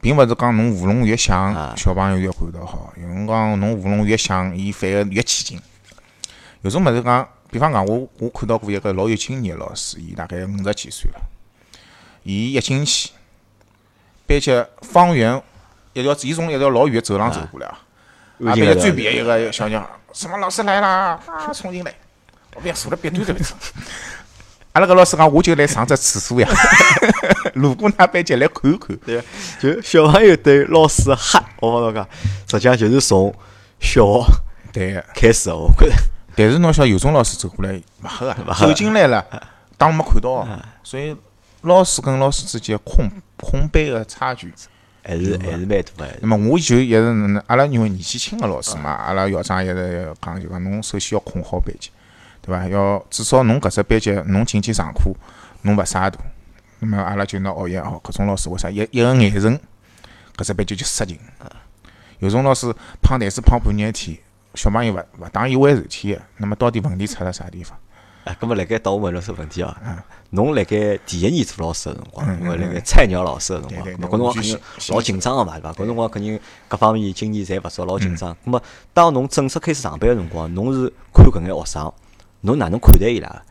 [0.00, 2.92] 并勿是讲侬舞龙越响啊，小朋友越管得好。
[2.96, 5.60] 有辰光侬舞龙越响，伊反而越起劲。
[6.62, 11.20] 有种物事讲，比方讲我我看到过一个老有经验个老师，伊大概五十几岁了，
[12.22, 13.10] 伊一进去，
[14.26, 15.42] 班级方圆
[15.94, 17.80] 一条，伊从一条老远个走廊走过来啊。
[18.44, 21.18] 啊，安静了班级最边一个小鸟，什么老师来啦？
[21.26, 21.94] 啊，冲进来，
[22.54, 23.42] 我别坐了，别对着别
[24.74, 26.48] 阿拉个老师讲，我就来上只厕所呀，
[27.54, 28.96] 路过㑚班级来看看。
[29.06, 29.22] 对，
[29.60, 32.04] 就小朋友对老师的哈，我帮侬讲，
[32.50, 33.32] 实际上就是从
[33.78, 34.26] 小学
[34.72, 35.94] 对个，开始的，我觉着。
[36.34, 39.24] 但是侬晓得有种老师走过来勿吓 啊，走进来了，
[39.78, 41.16] 当没看到啊，所以
[41.62, 44.52] 老师跟老师之间空空班的差距。
[45.06, 46.18] 还是还是蛮大个。
[46.22, 51.90] 那么我就一直阿拉因为年纪轻个老师嘛，阿拉校长一直讲就讲侬首先要控好班级，
[52.44, 52.68] 对伐？
[52.68, 55.10] 要至少侬搿只班级侬进去上课，
[55.62, 56.18] 侬勿洒大。
[56.80, 59.58] 那么阿拉就拿学习哦，搿种老师为啥一一个眼神，
[60.36, 61.18] 搿只班级就杀劲。
[62.18, 64.18] 有种老师胖台子胖半日天，
[64.54, 66.20] 小朋友勿勿当一回事体个。
[66.36, 67.78] 那么到底问题出辣啥地方？
[68.24, 75.72] 哎，咁么辣盖到我问侬只问题嗯啊，侬辣盖第一年做老师个辰光，因为辣盖菜鸟老师个辰光，搿辰光肯定老紧张个嘛，对伐？
[75.72, 78.34] 搿辰光肯定各方面经验侪勿足，老紧张。
[78.46, 78.62] 咁么
[78.94, 81.92] 当侬正式开始上班个辰光，侬是看搿眼学生，
[82.44, 83.42] 侬哪能看待伊拉个？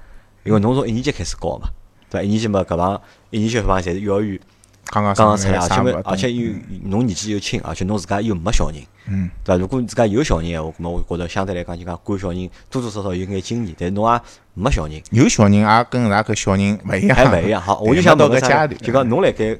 [0.45, 1.69] 因为侬从一年级开始教嘛，
[2.09, 2.23] 对伐？
[2.23, 4.39] 一年级嘛，搿帮一年级小朋友侪是幼儿园
[4.85, 6.53] 刚刚出来，而且，而且又
[6.83, 9.59] 侬年纪又轻，而且侬自家又没小人，嗯，对伐？
[9.59, 14.21] 如果自家有小人闲话，咁么我觉着相对来讲就讲管小人多多少少有眼经验，但是侬也
[14.53, 15.01] 没小人。
[15.11, 17.61] 有小人也跟咱搿小人勿一样，还勿一样。
[17.61, 19.57] 好， 我就想到搿阶段，就讲侬辣盖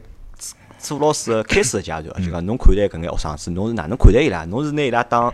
[0.78, 4.43] 做老师个开始个阶段，就讲侬看待搿眼学生子，侬是哪能看待伊拉？
[4.46, 5.34] 侬是拿伊拉当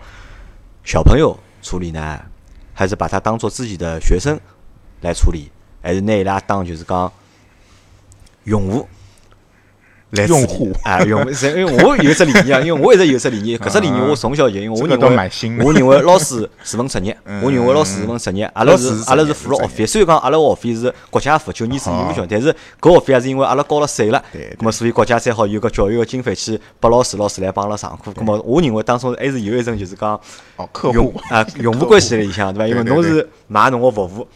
[0.86, 2.20] 小朋友处理呢，
[2.80, 4.40] 还是把他当做自己的学生
[5.02, 7.12] 来处理，还是拿伊拉当就是讲
[8.46, 8.88] 用户
[10.12, 28.12] 来用户啊，用户 因为我有只理念啊，因为我一直有只理念，搿只理念我从小就，因为我认为，我认为老师是份职业， 嗯我认为老师是份职业，阿拉是是阿拉是付了学费，虽然讲阿拉学费是国家付，九年制义务教育，但是搿学费也是因为阿拉交了税了对对，咁么所以国家才好有个教育个经费去拨老师，老师来帮阿拉上课。
[28.12, 30.20] 咾么我认为当中还是有一种就是讲
[30.56, 32.68] 哦，客用 户啊用户关系里向对伐？
[32.68, 34.28] 因为侬是买侬个服务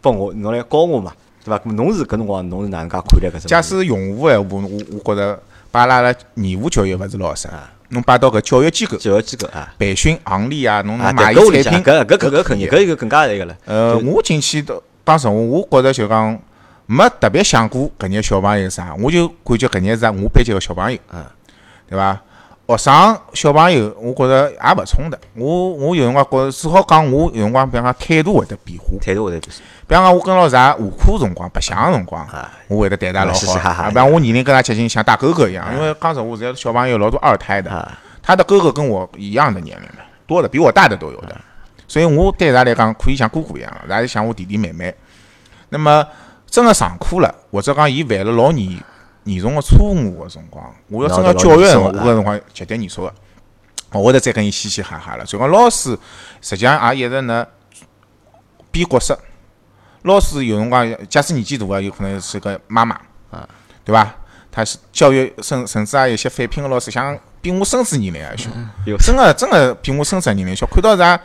[0.00, 1.12] 拨我，侬来教我嘛，
[1.46, 1.60] 对伐？
[1.72, 3.42] 侬是搿辰光侬是哪能介看待搿种？
[3.46, 7.48] 假使用户闲话，我我觉着把阿拉拉义务教育勿是老适，
[7.90, 9.72] 侬摆到搿教育机构教育机构啊。
[9.78, 13.56] 培训行里啊，侬啊，能买产品，搿搿搿搿肯定，搿一个更加那个了。
[13.64, 16.38] 呃，我进去都讲实话，我觉着就讲
[16.86, 21.24] 没特别想过搿眼小朋友啥，我就感觉搿眼是我班级个小朋友，嗯，
[21.88, 22.20] 对伐？
[22.68, 25.16] 学生小朋友，我觉着也勿冲突。
[25.34, 28.86] 我我有辰光觉着，只好讲我有辰光，比方讲态度会得变化。
[29.00, 33.38] 态度会得变化比方讲，我跟老师也下课辰光、白相个辰光啊，我会得对他老好。
[33.38, 35.64] 嘻嘻哈我年龄跟他接近，像大哥哥一样。
[35.74, 41.36] 因为讲实话，现在小朋友老多二胎的，啊，他的哥哥跟我一样的年龄的，多的比我大的都有的。
[41.86, 44.92] 所以我对他来讲，可以像哥哥一样，也是像我弟弟妹妹。
[45.68, 46.04] 那么
[46.50, 48.76] 真个上课了，或者讲伊犯了老严
[49.26, 53.14] 严重个错误个辰光，我要真个教育的辰光，我搿辰光绝对严肃个。
[53.92, 55.24] 我会得再跟伊嘻嘻哈哈了。
[55.24, 55.96] 所以讲老师
[56.40, 57.46] 实际上也一直呢
[58.70, 59.18] 变角色。
[60.02, 62.94] 老师有辰光，假使年纪大个，有可能是个妈妈，
[63.30, 63.48] 啊，
[63.84, 64.14] 对伐？
[64.50, 68.48] 他是教育甚甚至啊有些返聘个老师，像比我孙子年龄还小，
[68.98, 70.66] 真个真个比我孙子年龄小。
[70.66, 71.20] 看到啥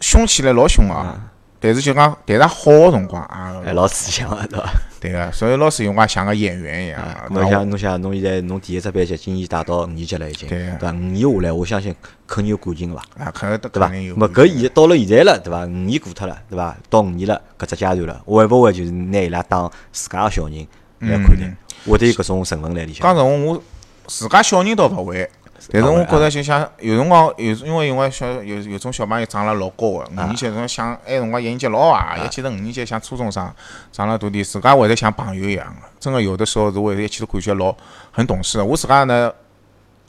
[0.00, 1.18] 凶起来老凶啊，
[1.58, 4.70] 但是就讲但是好个辰光啊，哎，老师像个对伐？
[5.00, 10.90] 对个，所以老师有辰光像个演员一样侬想侬想侬现在侬第一只班级今年带到五年级了已经，对对伐？
[10.90, 11.94] 五年下来，我相信
[12.26, 13.24] 肯定有感情个伐？
[13.24, 13.88] 啊，可能对伐？
[13.88, 15.64] 肯定有么搿现到了现在了，对伐？
[15.64, 16.76] 五年过脱了，对伐？
[16.90, 20.66] 到五年了，搿只阶段了，会勿会就是拿伊拉当自家个小人
[21.00, 21.56] 来看待？
[21.88, 23.16] 会得有搿种成分辣里向讲。
[23.16, 23.62] 实话，我
[24.06, 25.28] 自家小人倒勿会，
[25.72, 33.52] 但是我觉着就像有辰光有，因为因为小有有种小朋友长了老高个，五年级辰想埃辰光一年级老坏，一记头五年级像初中生，
[33.90, 35.88] 长了大点，自家会得像朋友一样个。
[35.98, 37.74] 真个有的时候是会得一记头感觉老
[38.12, 38.64] 很懂事个。
[38.64, 39.32] 我自家呢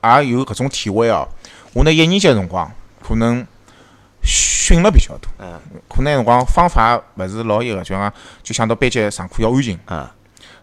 [0.04, 1.28] 也有搿种体会哦。
[1.74, 3.46] 我呢一年级辰光可能
[4.22, 10.08] 训了比较多，嗯可能辰光方法勿是老一个，就讲就想到班级上课要安静，嗯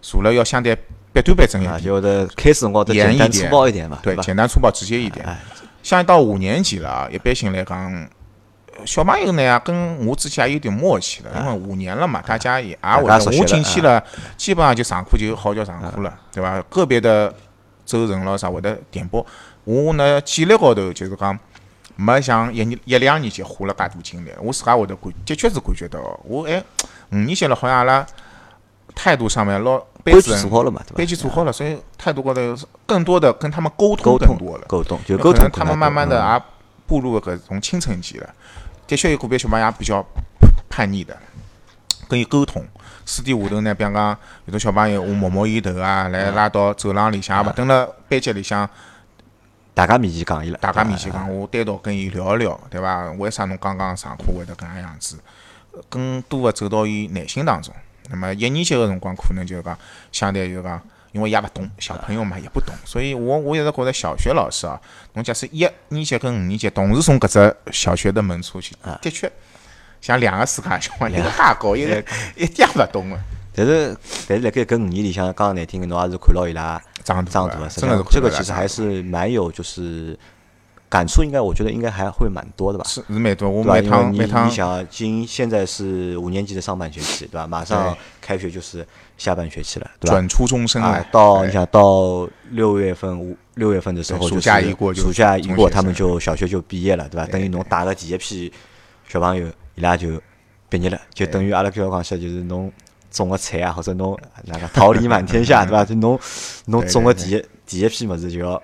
[0.01, 0.77] 坐了要相对
[1.15, 1.83] 板端板正一。
[1.83, 5.25] 就会得开始辰光得简单粗暴一点嘛，对，简单粗暴直接一点。
[5.25, 5.41] 哎，
[5.83, 7.93] 像到五年级了啊，一般性来讲，
[8.77, 14.05] 呃小朋友呢跟我之间也有点默契了，因为五年了嘛，大家也也会得，大家熟悉了我进去了，
[14.37, 16.61] 基本上就上课就好叫上课了，对伐？
[16.63, 17.33] 个别的
[17.87, 19.25] 走神了啥会得点拨，
[19.63, 21.39] 我呢纪律高头就是讲。
[21.97, 26.61] 没像一年一两年级花了介多精力，我自家会得感，的确是感觉到，我哎
[27.13, 28.05] 五年级了，好像阿拉
[28.95, 30.97] 态度上面老班规矩主任做好了嘛，对伐？
[30.97, 32.41] 班级做好了，所以态度高头
[32.87, 34.65] 更多的跟他们沟通沟通更多了。
[34.67, 36.43] 沟通就沟通能他们慢慢的啊，也
[36.87, 38.35] 步入搿种青春期了。
[38.87, 40.05] 的确有个别小朋友也比较
[40.69, 41.17] 叛逆的，
[42.09, 42.65] 跟伊沟通。
[43.07, 48.69] 私底下头呢，比方讲有种小朋友，我摸摸伊头啊，来拉到走廊里向，也勿等辣班级里向
[49.75, 53.11] 大家面前讲伊了，大家面前讲，我单独跟伊聊一聊，对伐？
[53.13, 55.19] 为啥侬刚刚上课会得搿能样子？
[55.89, 57.75] 更多的走到伊内心当中。
[58.11, 59.79] 那么一年级个辰光，可能就是讲
[60.13, 60.81] 相对就是讲，
[61.13, 64.81] 因为也勿懂，小朋友嘛也不懂，所以我我一直觉得小学老师啊，
[65.15, 69.31] 侬假使一年级跟五年级同时从搿只小学的门出去，的确
[70.01, 71.99] 像两个世界，小朋友一个大高， 一个
[72.37, 73.19] 一点也勿懂个。
[73.57, 73.97] 但是
[74.29, 80.19] 但是辣盖搿五年里向，讲难听个，侬也是看牢伊拉长长大真的是这个其实还是蛮有就是
[80.95, 82.85] 感触，应该我觉得应该还会蛮多的吧。
[82.87, 83.65] 是是蛮多，我？
[83.65, 87.49] 每趟每趟你想，今现在是五年级的上半学期，对吧？
[87.49, 88.87] 马上开学就是
[89.19, 90.13] 下半学期了，对吧？
[90.13, 97.27] 转初中生啊到你想到六月份五六月份的时候，暑假一过就暑假一过，他们就小学就毕业了，对吧？
[97.27, 98.53] 等于侬打个第一批
[99.09, 100.23] 小朋友，伊拉就
[100.69, 102.71] 毕业了，就 等于阿拉搿讲起来就是侬
[103.11, 105.85] 种个菜啊，或者侬那个桃李满天下， 对吧？
[105.85, 106.17] 就侬
[106.67, 108.63] 侬对种个对第一第一批么子就要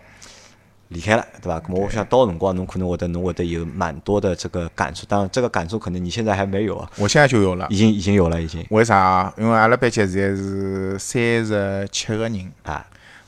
[0.90, 1.62] 离开了，对吧？
[1.68, 7.66] 那么我想到辰光侬可能会得侬会得有蛮多的这个感触，当然这个感触可能你现在还没有啊，我现在就有了。
[7.70, 9.33] 已经已经有了，已经为啥啊？
[9.38, 12.85] 因为阿拉班级现在是三十七个人，啊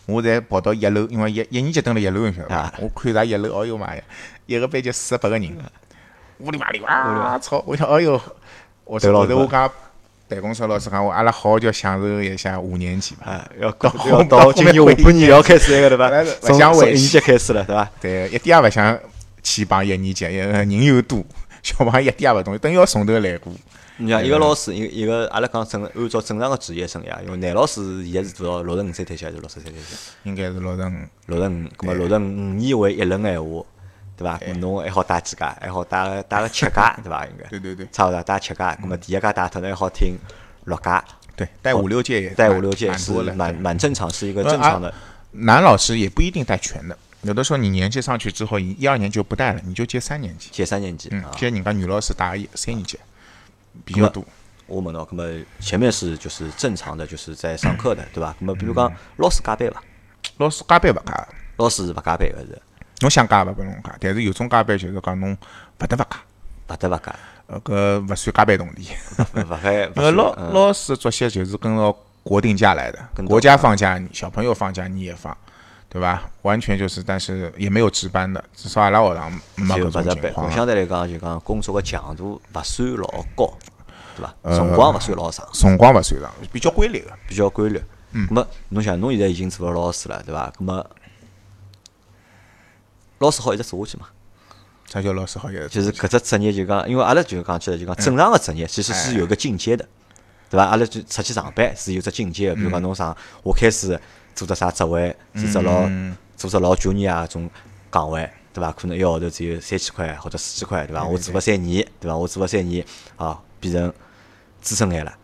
[0.06, 2.74] 我才跑到一楼，因为一一年级蹲了一楼，你晓得伐啊？
[2.80, 4.02] 我看啥一楼，哎哟妈呀，
[4.46, 5.56] 一个班级四十八个人，
[6.38, 7.62] 屋里妈里哇操！
[7.64, 8.20] 我想，哎哟，
[8.84, 9.70] 我对老师后头我讲
[10.34, 13.26] 办公室老师讲，我阿拉好好叫享受一下五年级吧。
[13.26, 17.90] 啊，要到要到今年下半年要开始那个对吧从想回去从一年级开始了，对伐？
[18.00, 18.98] 对，一点也勿想
[19.42, 21.24] 去帮一年级，人又多，
[21.62, 23.52] 小朋友一点也勿懂，等于要从头来过。
[23.98, 29.96] 你像一个老师，一个一个阿拉讲正按照正常个职业生涯，因为男老师现在是多少六十五岁退休还是六十岁退休？
[30.24, 30.92] 应该是六十五。
[31.26, 33.62] 六十五，葛末六十五年为一轮闲话，
[34.22, 34.38] 对伐？
[34.38, 37.26] 咾侬还好带几家，还好带个带个七家， 对伐？
[37.26, 37.48] 应该。
[37.48, 37.88] 对对对。
[37.92, 40.16] 差勿多带七家，那么第一家带脱呢还好听
[40.64, 41.04] 六家。
[41.34, 44.92] 对，带五六届也带五六届是蛮蛮蛮正常，是一个正常的。
[45.32, 50.50] 男老师也不一定带全的，有的时候你年纪上去之后，一一二年就不带了，你就接三年级。
[50.52, 52.98] 接三年级，嗯，接人家女老师带一三年级
[53.82, 54.22] 比较多。
[54.66, 58.36] 我问侬，那么前面是就是正常的，就是在上课的，对吧？
[58.38, 59.82] 那么比如讲老师加班伐？
[60.36, 61.28] 老师加班勿加？
[61.56, 62.62] 老师是勿加班个是。
[63.02, 65.36] 侬想加勿拨侬加，但是有种加班就是讲侬
[65.80, 66.06] 勿得勿加。
[66.68, 67.14] 勿得勿加。
[67.48, 68.88] 呃，搿勿算加班动力。
[69.34, 69.82] 勿还。
[69.96, 75.36] 呃，老老师作息就是跟牢国定假来的，国家放假，小朋友放假你也放，
[75.88, 76.30] 对吧？
[76.42, 80.50] 完全就是，但是也没有值班的，至少阿拉学堂没搿种情况。
[80.50, 83.52] 相对来讲，就讲工作个强度勿算老高。
[84.16, 84.34] 对伐？
[84.56, 87.82] 辰光勿算老长，辰光勿算长，比较规律个，比较规律。
[88.12, 88.28] 嗯。
[88.30, 90.52] 么侬想，侬现在已经做了老师了，对伐？
[90.58, 90.84] 么
[93.22, 94.06] 老师好一直做下去嘛？
[94.86, 95.68] 啥叫老师好一直？
[95.68, 99.88] 就是搿只职业就讲，因为阿拉就讲起来就讲正常个职业其实是有个进阶的，
[100.50, 100.64] 对伐？
[100.66, 103.98] 阿拉就出去上班是有只进阶，比如讲侬上我开始
[104.34, 105.88] 做只啥职位，是只老
[106.36, 107.48] 做只老 junior 啊种
[107.88, 108.28] 岗位。
[108.54, 108.70] 对伐？
[108.72, 111.02] 可能一个号头只有三千块或者四千块，对伐？
[111.02, 112.14] 我做了三年，对伐？
[112.14, 112.84] 我做了三年，
[113.16, 113.90] 啊，变成
[114.60, 115.14] 资深眼了，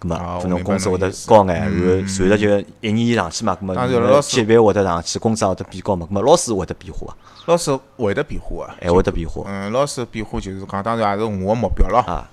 [0.00, 7.16] 咁么可能工资会得高眼，然后随着就一年上去嘛，咁么级别会得上去，工资会得变高嘛，咁么老师会得变化啊？
[7.46, 8.74] 老师会得变化啊？
[8.80, 9.44] 还会得变化？
[9.46, 11.98] 嗯，老师变化就是讲，当然也是我个目标咯。
[12.00, 12.28] 啊，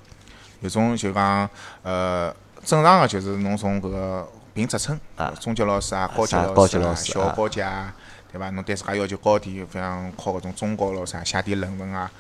[0.62, 1.50] 有种就讲，
[1.84, 7.94] 呃，正常个就是侬从搿个评职称，啊，中级老师啊，高级老师啊，小高级啊。
[8.30, 8.50] 对伐？
[8.50, 12.12] 侬对自家要求高点，像考搿种中高咯啥，写点论文啊，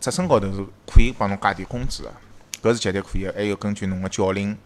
[0.00, 3.32] 职称高头是可以帮侬加点工资个，搿是绝对可以个。
[3.32, 4.56] 还有根据侬个教龄，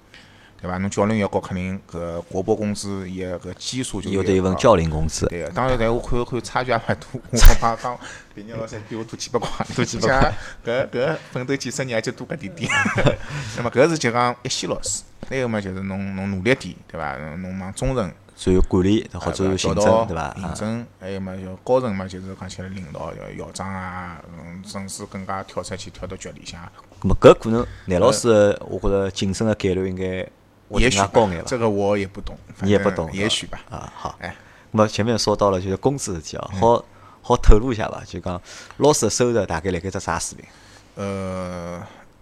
[0.61, 0.77] 对伐？
[0.79, 5.27] 侬教龄越高，肯定搿国博工资伊个搿基数就有得一份教练工资。
[5.29, 7.07] 对个，当然，但我看看差距也蛮大。
[7.31, 7.99] 我讲讲，
[8.35, 10.35] 别人老师比我多几百块，多几百块。
[10.64, 12.71] 搿搿奋斗几十年就多搿点点。
[13.57, 17.16] 那么搿是就讲一线老师，那个嘛就是侬侬努力点，对伐？
[17.37, 18.12] 侬往中层。
[18.35, 20.33] 所以管理或者行政，对伐？
[20.40, 26.61] 行政，还有嘛，就高层嘛，就是讲起来领导，要校长啊，嗯，甚至更加跳出去，跳到局里向。
[27.01, 30.25] 咁么，搿可能男老师，我觉着晋升的概率应该
[30.70, 31.44] 也许高眼吧。
[31.46, 33.61] 这个我也不懂，你也不懂，也许吧。
[33.70, 34.16] 啊，好。
[34.20, 34.35] 哎，
[34.72, 36.85] 那么前面说到了就是工资事体哦，好
[37.22, 38.02] 好透露一下吧？
[38.07, 38.40] 就讲
[38.78, 40.48] 老师的收入大概辣盖只啥水平？
[40.96, 41.81] 呃，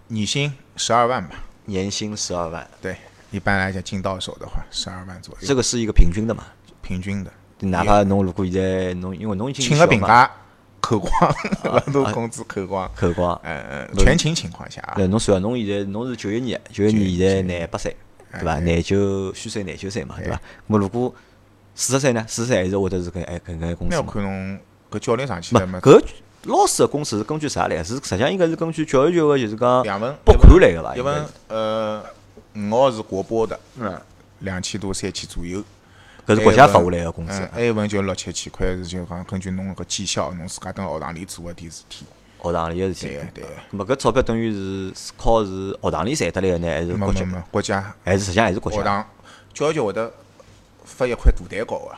[0.09, 1.37] 年薪十二万吧。
[1.65, 2.69] 年薪十二万。
[2.81, 2.97] 对。
[3.33, 5.47] 一般来讲，进到手的话，十二万左右。
[5.47, 6.45] 这个是一个平均的嘛？
[6.81, 7.33] 平均的。
[7.59, 10.31] 哪怕侬如果现在侬因为侬已经请个病假
[10.81, 11.11] 扣光，
[11.65, 12.89] 老多工资扣光。
[12.95, 13.39] 扣光。
[13.43, 13.97] 嗯嗯。
[13.97, 14.81] 全勤情况下。
[14.95, 17.95] 对，侬算侬现在侬是九一年，九一年现在廿八岁，
[18.39, 18.59] 对伐？
[18.61, 20.41] 廿九虚岁，廿九岁嘛，对伐？
[20.67, 21.15] 么如果
[21.75, 22.25] 四十岁呢？
[22.29, 24.59] 四十岁还是会得是搿哎搿个工资要看侬
[24.91, 25.81] 搿教练上去了嘛？
[25.81, 26.03] 搿
[26.45, 27.83] 老师个工资是根据啥来？
[27.83, 30.97] 是实际上应该是根据教育局个就是讲两份拨款来个伐？
[30.97, 32.05] 一份呃。
[32.59, 34.01] 五号是国拨的，嗯，
[34.39, 35.63] 两千多三千左右，
[36.27, 37.47] 搿是国家发下来个工资。
[37.53, 42.07] 还有份就六七千块，是就讲根据侬个绩效，侬自家蹲学堂里做个点事体。
[42.43, 43.07] 学堂里个事体。
[43.07, 43.51] 对个对个。
[43.73, 47.45] 咾么搿钞票等于是靠是学堂里赚得来个呢，还是国家？
[47.51, 47.95] 国家。
[48.05, 48.79] 还是实际上还是国家。
[48.79, 49.07] 学堂
[49.53, 50.13] 教育局会得
[50.85, 51.97] 发一块大蛋糕个，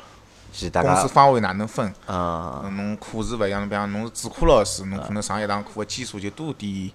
[0.52, 1.92] 是工资方位哪能分？
[2.06, 2.72] 嗯。
[2.76, 6.90] 侬课时勿一样，比方侬是主课老师，侬可能上一堂课个基数就多点。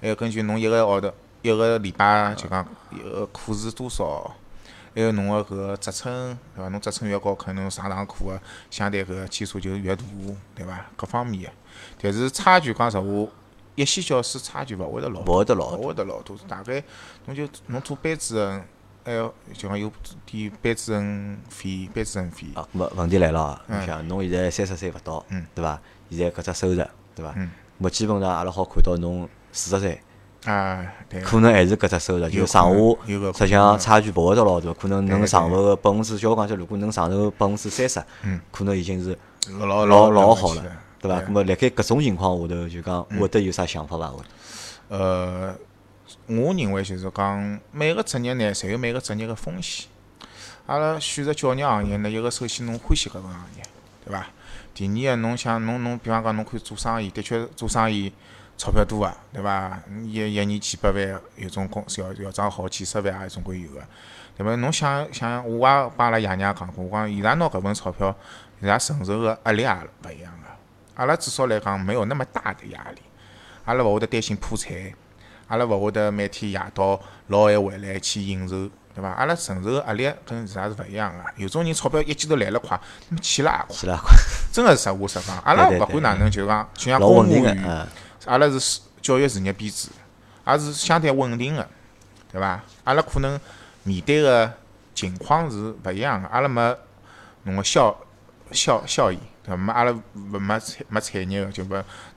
[0.00, 1.12] 还要根据侬一个号头。
[1.42, 4.34] 一个礼拜就讲一个课时多少，
[4.96, 6.70] 还有侬个搿个职称，对伐？
[6.70, 10.02] 侬职称越高，可能侬上堂课个相对搿个基数就越大，
[10.54, 10.86] 对伐？
[10.96, 11.50] 各方面个，
[12.00, 13.30] 但是差距讲实话，
[13.74, 16.34] 一线教师差距勿会得老，勿会得老，勿会得老多。
[16.48, 16.82] 大概
[17.26, 18.64] 侬就侬做班主任，
[19.04, 19.92] 还要就讲有
[20.24, 22.46] 点班主任费，班主任费。
[22.54, 25.22] 啊，没问题来了，你想侬现在三十岁勿到，
[25.54, 25.78] 对伐？
[26.08, 26.82] 现在搿只收入，
[27.14, 27.34] 对伐？
[27.76, 30.00] 么基本上阿拉好看到侬四十岁。
[30.46, 38.00] 啊，对，可能还是搿只收入，就上下，实际上差距勿会得老大，可能能上头个百分之，叫我讲起，如果能上头百分之三十，
[38.52, 39.18] 可能已经是
[39.58, 40.62] 老老老好了，
[41.00, 41.20] 对伐？
[41.26, 44.06] 那么辣盖搿种情况下头，就讲会得有啥想法伐？
[44.08, 44.22] 会
[44.88, 45.52] 呃，
[46.26, 49.88] 我认为就是讲每个职业呢，侪有每个职业个风险。
[50.66, 53.62] 阿拉选择教育行业呢，一个首先侬欢喜搿份行业，
[54.04, 54.26] 对伐？
[54.72, 58.12] 第二个侬想侬侬，比方讲侬可以做生意，的确做生意。
[58.56, 59.78] 钞票多啊，对伐？
[60.02, 63.82] 一一年几百万，有种公司要要账好几十万啊，总归有个，
[64.36, 64.54] 对伐？
[64.56, 68.14] 侬想想，我也帮阿拉爷娘讲过，我讲伊拉拿搿份钞票，
[68.60, 70.48] 伊拉承受个压力也勿一样个。
[70.94, 73.02] 阿拉至少来讲没有那么大的压力，
[73.66, 74.74] 阿拉勿会得担心破产，
[75.48, 79.10] 阿拉勿会得每天夜到老晚回来去应酬，对伐？
[79.10, 81.22] 阿拉承受个压力跟伊拉是勿一样个。
[81.36, 82.80] 有种人钞票一记头来了快，
[83.10, 83.76] 那么去了也快。
[83.76, 84.16] 去了快，
[84.50, 87.86] 真个是实话实讲，阿拉勿管哪能，就讲就像老公务员，
[88.26, 89.88] 阿拉是教育事业编制，
[90.46, 91.66] 也是相对稳定个，
[92.30, 92.60] 对伐？
[92.84, 93.40] 阿拉可能
[93.84, 94.52] 面对个
[94.94, 96.76] 情况是勿一样个，阿拉没
[97.44, 97.96] 侬个效
[98.50, 99.56] 效效益，对伐？
[99.56, 101.68] 没阿拉勿没产没产业个，就勿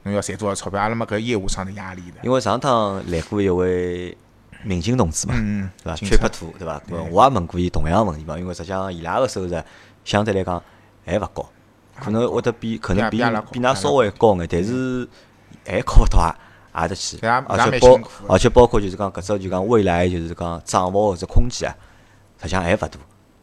[0.04, 2.18] 侬要赚多少钞票，阿拉没搿业务上的压力的。
[2.24, 4.18] 因为上趟来过一位
[4.64, 5.96] 民警同志嘛，嗯，对伐？
[5.96, 6.82] 缺拍图，对伐？
[7.12, 9.64] 我也问过伊同样问题嘛，因为实际上伊拉个收入
[10.04, 10.62] 相对来讲
[11.06, 11.48] 还勿高，
[12.00, 15.08] 可能会得比可能比比阿拉比㑚稍微高眼，但是
[15.72, 16.36] 还靠勿到啊，
[16.82, 21.76] 也得去，而且包而且包括就是讲搿只就讲未来就是讲掌握个只空间啊，
[22.42, 22.90] 实际上还勿大，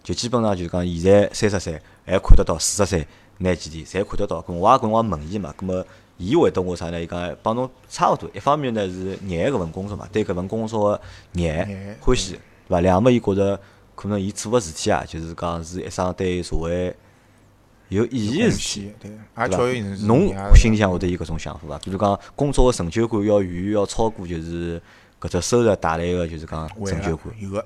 [0.03, 3.07] 就基本上就是讲现在三十岁还看得到，四十岁
[3.39, 4.41] 那几年侪看得到。
[4.43, 5.85] 咾我也跟我问伊嘛，咾么
[6.17, 7.03] 伊回答我啥呢？
[7.03, 11.01] 伊讲帮侬差勿多，一方面呢是热爱搿份工作嘛，对搿份工作个
[11.33, 12.81] 热爱热爱欢喜，对伐？
[12.81, 13.61] 两么伊觉着
[13.95, 16.95] 可能伊做个事体啊，就是讲是一桩对社会
[17.89, 18.95] 有意义个事体。
[19.01, 20.07] 对，也对教育人士，伐？
[20.09, 21.79] 侬心里向会得有搿种想法伐？
[21.79, 24.81] 比如讲工作个成就感要远远要超过就是
[25.21, 27.65] 搿只收入带来个就是讲成就感有个，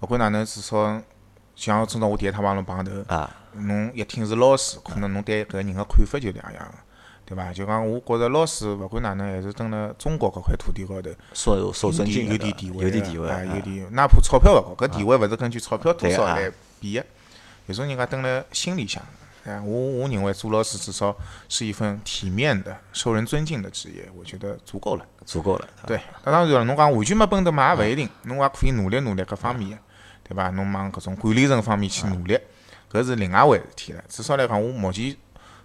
[0.00, 1.00] 勿管哪能，至少
[1.56, 3.34] 像今朝我第一趟帮侬碰头，啊。
[3.54, 6.74] 侬一听是老师，可能侬对搿个人个看法就两样个，
[7.24, 7.52] 对伐？
[7.52, 17.04] 就讲我觉着老师勿管哪能，还是蹲辣中国搿块土地高头，受受尊敬有点地位，有点地位，啊，有啊点，哪怕钞票勿高，搿地位勿是根据钞票多少来比个，
[17.66, 19.02] 有种人家蹲辣心里向。
[19.44, 21.16] 哎，我我认为做老师至少
[21.48, 25.06] 是一份体面的、受人尊敬的职业，我觉得足够了。
[25.24, 25.68] 足够了。
[25.86, 29.78] 对，那当然了，侬讲完全没奔头嘛，也勿一定，侬也可以努力努力各方面个，
[30.24, 30.50] 对伐？
[30.50, 32.38] 侬往搿种管理层方面去努力，
[32.90, 34.04] 搿是另外一回事体了。
[34.08, 35.16] 至少来讲，我目前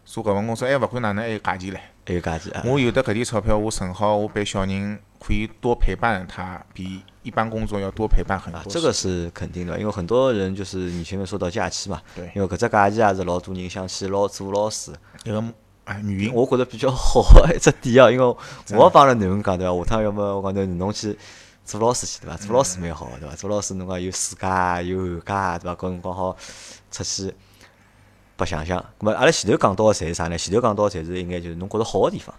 [0.06, 1.78] 做搿份工作，还勿管哪能还有价钱唻。
[2.06, 2.62] 还有价钱啊！
[2.66, 14.92] 我有的搿点钞票，我存好，我陪小人可以多陪伴他，比一般工作要多陪伴很啊多。，这个是肯定的，因为很多人就是你前面说到假期嘛，对因为搿只假期也是老多人想去老做老师，
[15.24, 15.40] 一个
[15.86, 21.18] 啊原因，我觉着比较好的一只点啊，因为我也帮了囡恩讲对伐，下趟要么我讲囡侬去
[21.64, 22.36] 做老师去对伐？
[22.36, 23.36] 做老师蛮好的对伐？
[23.38, 25.76] 做老师侬讲有暑假有寒假对伐？
[25.76, 26.36] 搿辰光好
[26.92, 27.34] 出去
[28.44, 28.78] 白相相。
[29.00, 30.38] 咁么阿拉前头讲到个侪是啥呢？
[30.38, 32.34] 前头讲到个侪是应该就是侬觉着好个地方。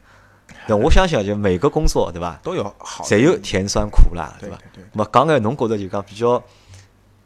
[0.66, 2.38] 那，我相信啊就每个工作对伐？
[2.42, 3.10] 都有好的。
[3.16, 6.42] 侪有甜酸苦辣，对对对咁么讲眼侬觉着就讲比较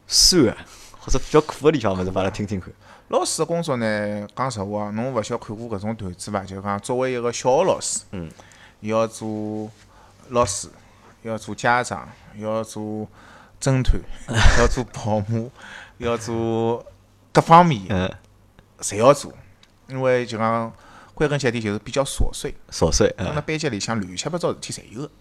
[0.07, 0.55] 酸个
[1.01, 2.69] 或者比较苦个地方，物事帮阿拉听听看。
[3.09, 6.43] 老师个工作呢，讲实话，侬勿晓得看过搿种段子伐？
[6.43, 8.29] 就讲作为一个小学老师，嗯，
[8.81, 9.69] 要做
[10.29, 10.69] 老师，
[11.23, 12.07] 要做家长，
[12.37, 13.07] 要做
[13.61, 13.99] 侦探，
[14.59, 15.51] 要做保姆，
[15.97, 16.85] 要做
[17.33, 18.11] 各方面嗯，
[18.81, 19.33] 侪要做，
[19.87, 20.73] 因为就讲
[21.13, 22.53] 归根结底就是比较琐碎。
[22.71, 25.11] 琐碎，蹲辣嗯，班级里向乱七八糟事体侪有个，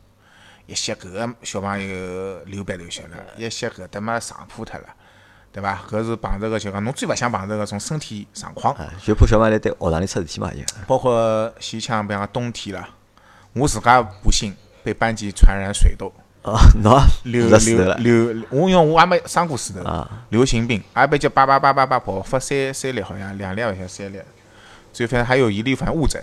[0.67, 4.87] 一歇搿个小朋友流鼻头血了，一歇搿搭嘛上铺脱了，
[5.53, 5.83] 对伐？
[5.91, 12.89] 搿是碰着个就讲侬最勿想碰着搿种身体状况，啊就怕小朋友来对学堂里出事体嘛，就包括前腔，比方讲冬天了，
[13.55, 14.55] 我自家不幸
[14.85, 16.13] 被班级传染水痘，
[16.55, 17.97] 哦，喏流流了。
[17.99, 24.21] 流，我因为我也没生过水痘，啊，流行病，也被就叭叭叭叭叭爆发三三例，好像两例好像三例，
[24.93, 26.23] 最后反正还有一例反正误诊，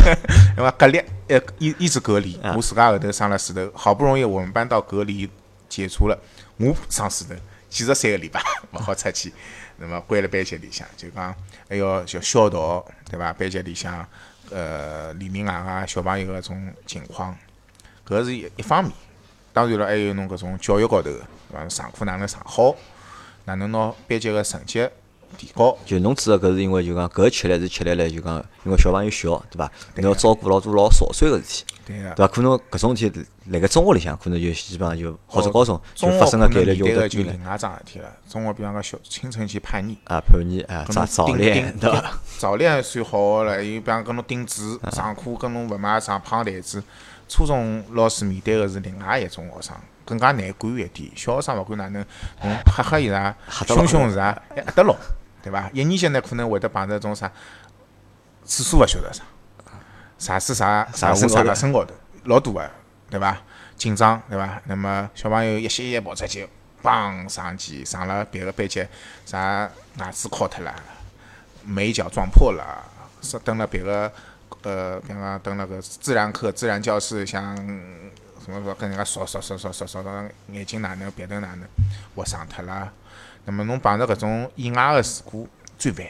[0.56, 0.98] 因为隔离
[1.28, 5.28] 呃一一直隔离，我自家后头生了水头，好不容易我们班到隔离
[5.68, 6.18] 解除了，
[6.56, 7.34] 我生水头，
[7.68, 8.40] 坚持三个礼拜
[8.72, 9.32] 勿好出去，
[9.78, 11.34] 那么关了班级里向，就讲
[11.68, 13.32] 还要就消毒，对伐？
[13.32, 14.06] 班级里向
[14.50, 17.36] 呃里面外外小朋友个种情况，
[18.08, 18.92] 搿是一一方面。
[19.56, 21.12] 当然了，还有侬搿种教育高头个，
[21.50, 21.66] 对伐？
[21.66, 22.76] 上课哪能上好，
[23.46, 24.86] 哪能拿班级个成绩
[25.38, 28.36] 提高，就侬指个搿是因为就讲搿吃力是吃力了，就讲
[28.66, 29.72] 因为小朋友小，对伐？
[29.94, 32.10] 侬要照顾老多老琐碎个事体，对个。
[32.10, 32.28] 对伐？
[32.28, 38.12] 可能搿种事体辣盖中学里向可能就基本上就或者高中就发生个概率就会得面对个就另外桩事体了。
[38.28, 42.20] 中学比方讲小青春期叛逆，啊，叛逆啊，早早恋，对伐？
[42.36, 46.82] 早恋算好个了，有比方跟侬顶嘴，上课跟侬勿买上胖台子。
[47.28, 51.10] 初中老师面对个是另外一种学生，更加难管一点。
[51.16, 52.04] 小学生勿管哪能，
[52.42, 53.34] 侬吓吓伊拉，
[53.66, 54.94] 凶凶是啊，还吓得牢，
[55.42, 55.68] 对伐？
[55.72, 57.30] 一年级呢可能会得碰着种啥，
[58.44, 59.24] 厕所勿晓得啥，
[60.18, 62.70] 啥是啥啥啥身高头下啥辣身高头，老多个，
[63.10, 63.36] 对伐？
[63.76, 64.60] 紧张，对伐？
[64.64, 66.48] 那么小朋友一歇一跑出去，
[66.82, 68.86] 砰上去，上了别个班级，
[69.24, 69.68] 啥
[69.98, 70.74] 牙齿敲脱了，
[71.64, 72.84] 眉角撞破了，
[73.20, 74.10] 是蹲了别个
[74.62, 77.56] 呃，比方讲登那个自然课自然教室，像
[78.44, 80.10] 什么说跟人家说说说说说说到
[80.50, 81.60] 眼睛哪能，鼻头哪能，
[82.14, 82.92] 划伤脱了。
[83.44, 85.48] 那么侬碰着搿种意外个事故
[85.78, 86.04] 最烦。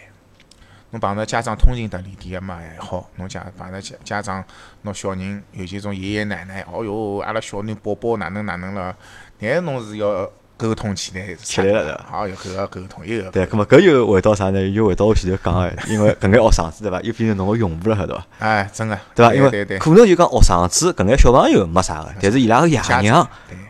[0.91, 4.43] 侬碰着家长通情达理点个嘛还好，侬家碰着家家长
[4.83, 8.97] 拿小人，尤其种爷爷奶奶，哦哟，阿拉小人宝宝哪能哪能了，
[9.39, 11.93] 但侬是要沟通起来，起来了对。
[11.93, 14.61] 伐好，要搿个沟通，一个对，葛末搿又回到啥呢？
[14.61, 18.27] 又回到我前头讲个，因为搿眼学生子对伐，又变成侬个用户了，晓得伐？
[18.39, 19.35] 哎，真个，对伐？
[19.35, 23.29] 因对对，为可能就讲学生子搿眼小朋友没啥个，但是伊拉个爷娘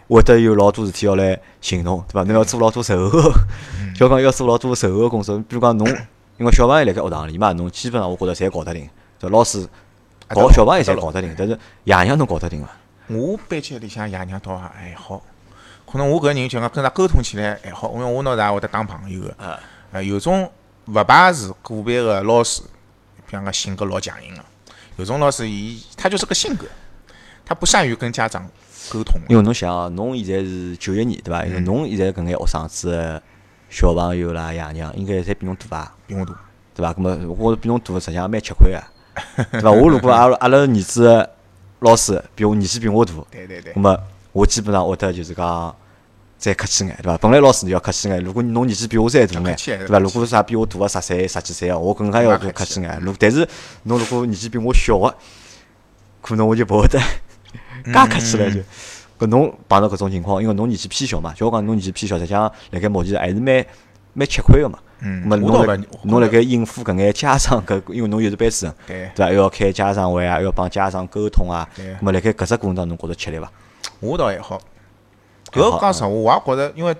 [0.09, 2.23] 会得有老多事体要来寻侬，对伐？
[2.23, 3.33] 侬要做老多售后，
[3.81, 3.93] 嗯。
[3.95, 5.37] 就讲要做老多售后个工作。
[5.49, 5.89] 比如讲侬，
[6.39, 9.67] 因为小朋友辣盖学堂里嘛，侬基本上我觉着侪搞得定，对老师
[10.29, 12.69] 搞小朋友都侪搞得定，但是爷娘侬搞得定伐？
[13.09, 15.23] 我班级里向爷娘倒还好，
[15.97, 19.31] 可能我搿人就讲跟他沟通起来还好，因为我拿啥会得当朋友个。
[19.43, 19.59] 啊，
[19.93, 20.51] 呃，有种
[20.89, 22.61] 勿排除个别个老师，
[23.27, 24.45] 比方讲性格老强硬个，
[24.97, 26.67] 有种老师伊他就是个性格，
[27.47, 28.47] 他不善于跟家长
[28.91, 29.19] 沟通。
[29.31, 31.47] 因为侬想啊，侬现在是九一年对伐？
[31.47, 33.23] 因为侬现在搿眼学生子
[33.71, 35.95] 小朋友啦、爷娘，应该侪比侬大伐？
[36.07, 36.35] 比我大，
[36.75, 36.93] 对伐？
[36.93, 38.83] 葛末我比侬大，实际上也蛮吃亏个，
[39.53, 39.71] 对伐？
[39.71, 41.31] 我如果 阿拉阿拉儿子的
[41.81, 43.99] 老师比我年纪比我大，对对对葛，末
[44.33, 45.75] 我基本上会得就是讲
[46.39, 47.19] 再客气眼，对伐？
[47.19, 49.99] 本来老师要客气眼，如果侬年纪比我再大眼，对伐？
[49.99, 52.99] 如果是啥比我大个十岁、十几岁个，我更加要客气眼。
[53.01, 53.47] 如但是
[53.85, 55.15] 侬如果年纪比我小个，
[56.21, 56.99] 可能我就勿会得
[57.85, 58.61] 介客气了就。
[59.19, 63.65] 搿侬碰到搿种情况，因为侬年纪偏小嘛，就我讲侬年纪偏小，实际上辣盖目前还是蛮
[64.13, 64.79] 蛮吃亏个嘛。
[65.01, 69.33] 嗯，咁么侬辣我倒勿，侬辣盖应付搿眼家长搿，因为侬又是班主任，对，对伐？
[69.33, 71.67] 又要开家长会啊，又要帮家长沟通啊。
[71.75, 73.51] 对咁么辣盖搿只过程当中，侬觉着吃力伐？
[74.01, 74.61] 我倒还好。
[75.57, 76.95] 搿讲实话，我也觉着，因为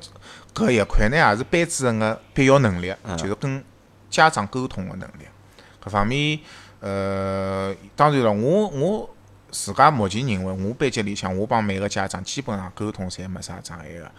[0.55, 3.63] 搿一块呢，也是班主任个必要能力，嗯就是跟
[4.11, 5.27] 家长沟通个能力。
[5.85, 6.41] 搿方面，
[6.81, 9.11] 呃，当然了，我我
[9.51, 14.11] 自家目前认为，我班级里向，我帮每个家长基本上沟通侪没啥障碍个。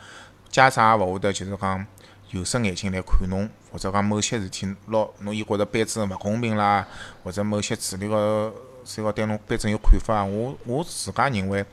[0.50, 1.86] 家长也勿会得就是讲
[2.30, 6.88] 有色眼镜来看侬，或者讲某些事体老侬伊觉着班主任勿公平啦，
[7.24, 8.54] 或者某些处理个
[8.86, 11.66] 所以讲对侬班主任有看法，我我自家认为，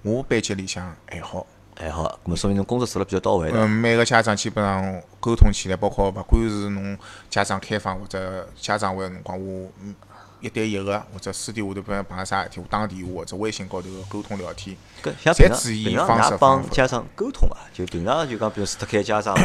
[0.00, 1.46] 我班级里向还好。
[1.74, 3.50] 还好，咁么说明侬工作做了比较到位。
[3.52, 6.96] 嗯，每个家长基本上沟通起来，包括勿管是侬
[7.30, 9.94] 家长开放或者家长会个辰光，我嗯
[10.40, 14.76] 一对一个或者私底下头，碰着啥事体，我打电话或者微信高头沟通聊天。
[15.02, 17.56] 搿像平常侪注意平常方式㑚帮家长沟通伐？
[17.72, 19.42] 就平常就讲，比如除脱开家长会，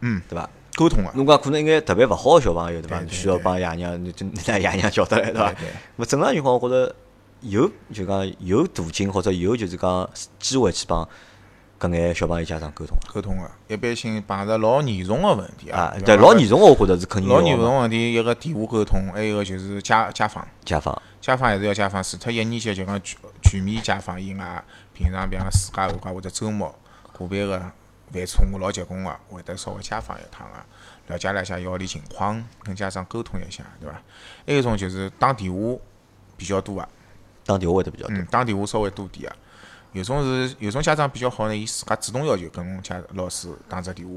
[0.00, 0.48] 嗯，对伐？
[0.74, 3.00] 沟通啊，侬讲可能应该特别勿好个小朋友，对伐？
[3.08, 6.04] 需要帮爷娘，就拿爷娘叫得来，对伐对对？
[6.06, 6.94] 咾正常情况，我觉着
[7.42, 10.08] 有就讲有途径或者有就是讲
[10.38, 11.06] 机会去帮
[11.82, 15.92] 搿眼小朋友家长沟通沟通个，一般性碰着老严重个问题啊。
[16.04, 20.46] 对，老严重个，我觉着是肯定老严重问题，一个电话沟通，还有一个就是家家访。
[20.64, 21.02] 家访。
[21.20, 24.62] 家访还是要家访，除脱一年级就讲全全面家访以外，
[24.94, 26.72] 平常比方讲暑假寒假或者周末
[27.12, 27.60] 个别个
[28.12, 34.00] 犯错误老结棍个，会得稍微家访一趟个，了解了一下校里情况，跟家长沟通一下，对伐？
[34.46, 35.58] 还有一种就是打电话
[36.36, 36.88] 比较多个，
[37.44, 38.16] 打电话会得比较多。
[38.16, 39.36] 嗯，打电话稍微多点个。
[39.92, 44.14] 有种是有种家长比较好呢，伊自家主动要求跟侬家老师打只电话，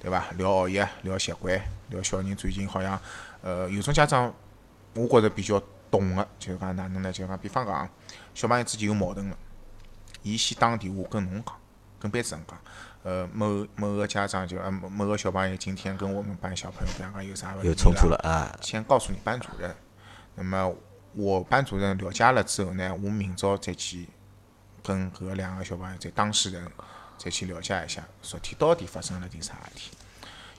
[0.00, 0.24] 对伐？
[0.38, 2.98] 聊学习，聊习惯，聊小人最近好像，
[3.42, 4.32] 呃，有种家长
[4.94, 7.12] 我觉着比较懂个，就是讲哪能呢？
[7.12, 7.88] 就讲比方讲，
[8.34, 9.36] 小朋友之间有矛盾了，
[10.22, 11.54] 伊先打电话跟侬讲，
[12.00, 12.58] 跟班主任讲，
[13.02, 18.56] 呃，某某个家长就呃某某个小朋友今天跟我们班小朋友，比方讲有啥问题有冲突了啊！
[18.62, 19.74] 先告诉你班主任，
[20.36, 20.74] 那么
[21.12, 24.08] 我班主任了解了之后呢，我明朝再去
[24.84, 26.62] 跟搿个两个小朋友，再当事人
[27.16, 29.90] 再去了解一下，昨天到底发生了点啥事体。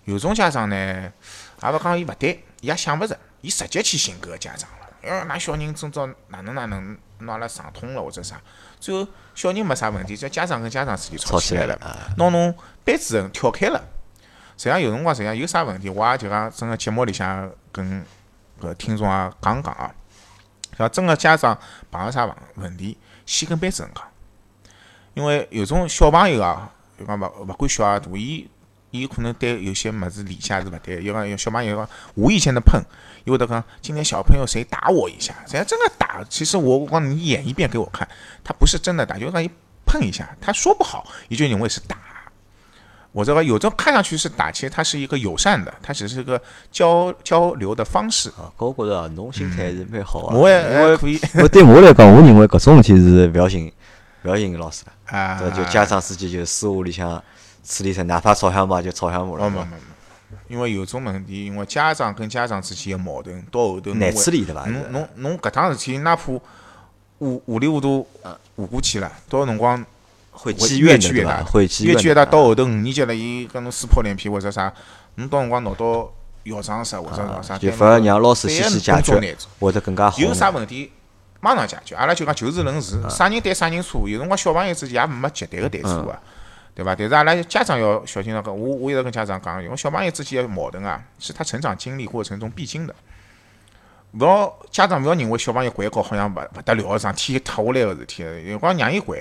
[0.06, 4.90] 有种家长呢，也勿讲伊勿对，伊也想勿着，伊直接去寻搿个家长了。
[5.04, 8.42] 哎，㑚小人今朝哪能哪能，拿阿拉上通了或者啥，
[8.80, 11.80] 最后小人没啥问题，只要家长跟家长之间吵吵起来了
[12.18, 13.84] 拿侬班主任跳开了。
[14.58, 18.04] 实际上有辰光，实际上有啥问题，我也就讲整个节目里向跟
[18.60, 19.94] 搿听众也讲讲啊。
[20.78, 21.58] 像真个家长
[21.92, 24.04] 碰着啥问问题，先跟班主任讲，
[25.16, 28.48] 因为有种小朋友啊，就讲勿勿管小也大，伊
[28.92, 32.80] 伊可能对有些物事理解是勿对，有讲有小朋友讲无意间的碰，
[33.24, 38.08] 伊会得讲今天小朋友谁打我一下，实际上真的打，其实我我讲你演一遍给我看，
[38.44, 39.50] 他不是真的打，就是讲一
[39.86, 41.98] 碰一下，他说不好，你就认为是打。
[43.12, 48.28] 我这个有种看上去是打，其实它是一个友善的，它只是个交交流的方式。
[48.32, 50.36] 啊，搿我觉着啊侬心态还是蛮好啊。
[50.36, 53.72] 我也因为还可以我对我来讲，我认为搿种事体是勿要寻
[54.26, 55.52] 勿要寻老师了，啊，对？
[55.52, 57.24] 就家长之间就私下里向
[57.64, 64.66] 处理成，哪怕吵相骂就吵相骂了，哦没没没，因为有种问题，因为家长跟家长之间的矛盾，到后头难处理对伐？
[64.66, 66.42] 侬侬侬搿趟事体，哪怕糊
[67.46, 68.08] 糊里糊涂
[68.56, 69.84] 糊过去了，到辰光
[70.32, 72.26] 会会积怨的对会积越积越大。
[72.26, 74.74] 到后头五年级了，伊跟侬撕破脸皮或者啥，
[75.16, 76.12] 侬到辰光闹到
[76.44, 79.50] 校长室或者啥，就反而让老师先去解决工作难做。
[79.60, 80.18] 会得更加好。
[80.20, 80.92] 有啥问题
[81.46, 84.10] 马上解决，阿拉就讲就事论啊事，啥人对啥人错。
[84.10, 86.20] 有辰光小朋友之间也没绝对个对错嗯个，
[86.74, 86.96] 对伐？
[86.96, 92.96] 但是阿拉家长要小心那个，我我一直跟家长讲，因为小朋友之间的矛盾啊，是他成长经历过程中必经的。
[94.14, 99.20] 勿要家长勿要认为小朋友管教好像勿勿得了，上天塌下来个事体，有辰光让伊管，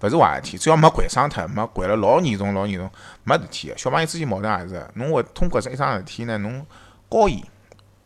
[0.00, 2.90] 勿是坏事体，只要没管伤脱，没管了老严重老严重，
[3.22, 3.78] 没事体个。
[3.78, 6.66] 小朋友之间矛盾也是，侬会通过这一桩事体呢，侬
[7.08, 7.44] 教伊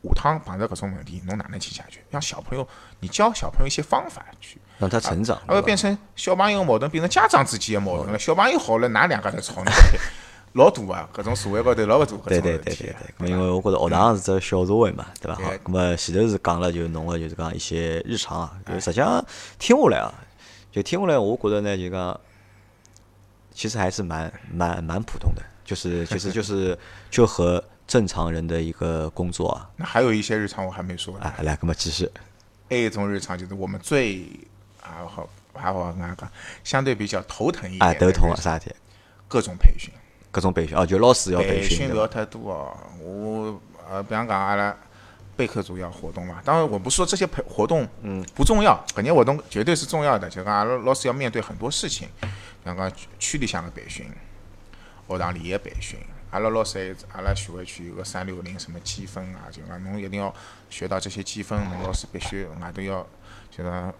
[0.05, 2.01] 下趟碰着搿种问题，侬哪能去解决？
[2.11, 2.67] 让小朋友，
[3.01, 8.19] 你教小朋友一些方法去，让他成长，而会变成小朋友矛盾变成家长之间的矛盾了。
[8.19, 9.71] 小朋友好了，哪两家头吵，呢
[10.53, 15.35] 老大啊，搿种社会高头老勿多种对对对对啊。，因为我觉着学堂是只小社会嘛，对伐？
[15.35, 19.25] 好对，咁么前头是讲了就侬个就是讲一些日常啊，就实际上
[19.59, 20.15] 听下来啊，
[20.71, 22.21] 就听下来，我觉得呢就讲，
[23.53, 26.79] 其实还是蛮蛮蛮普通的，就是其实就是
[27.11, 27.63] 就和
[27.95, 32.11] 正常人的一个工作啊，那还有一些日常我还没说呢，啊，来，那么继续，
[32.69, 34.27] 还有一种日常就是我们最
[34.83, 36.29] 啊好还好跟大家讲，
[36.65, 38.75] 相对比较头疼一点啊，头疼啊，啥事体？
[39.29, 39.95] 各种培训。
[40.33, 42.09] 各种培训哦，就老师要培训培训不要？
[42.09, 42.77] 太多哦。
[43.01, 44.77] 我呃，比方讲阿拉
[45.37, 50.29] 备课组要活动嘛，当然我不是说这些培活动嗯不重要，搿眼活动绝对是重要的。
[50.29, 52.29] 就讲阿拉老师要面对很多事情，比
[52.65, 54.11] 方讲区区里向的培训，
[55.07, 55.97] 学堂里的培训。
[56.35, 60.35] 阿拉老师还阿拉徐汇区有个三六零什么积分啊，就讲侬一定要
[60.69, 62.09] 学到这些积分，侬老师。
[62.11, 63.07] 必须外头要
[63.53, 63.95] 就讲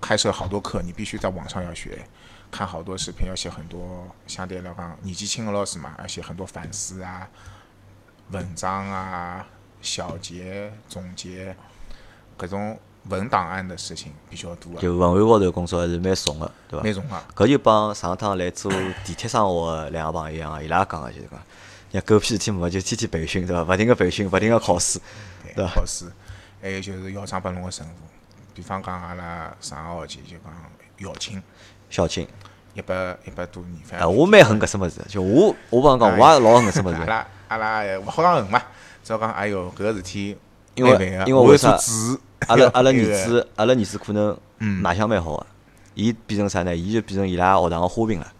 [0.00, 2.06] 开设好多课，你必须在网上要学。
[2.48, 5.80] 看好多视频，要写很多，相对来讲年纪轻的老师。
[5.80, 7.28] 嘛，要写很多反思啊、
[8.30, 9.44] 文章啊、
[9.82, 11.56] 小结、总结，
[12.36, 12.78] 各种
[13.08, 16.86] 文档案的事情比较多啊，就文案高头工作还是蛮重个，对伐？
[16.86, 18.70] 那种啊，搿就帮上趟来做
[19.04, 21.40] 地铁生活两个朋友一样，伊拉讲个就是讲，
[21.92, 23.62] 像狗屁事体没就天天培训对伐？
[23.64, 25.00] 勿停个培训，勿停个考试，
[25.54, 26.04] 对伐考试，
[26.62, 27.92] 还有就是校长拨侬个任务，
[28.54, 30.52] 比方讲阿拉上个学期就讲
[30.98, 31.42] 校庆，
[31.90, 32.26] 校庆。
[32.72, 32.94] 一百
[33.26, 38.62] 一百多年，反啊，正我蛮恨搿只物事，就我我帮侬讲，我也老恨搿只物阿，拉阿拉也勿好讲恨嘛，
[39.02, 40.36] 只好讲哎哟搿个事体
[40.76, 41.76] 因为因为为啥？
[42.46, 44.80] 阿拉 阿拉儿子阿拉儿子可能嗯。
[44.80, 45.46] 卖相蛮好个，
[45.94, 46.74] 伊变成啥呢？
[46.74, 48.32] 伊就变成伊拉学堂个花瓶了，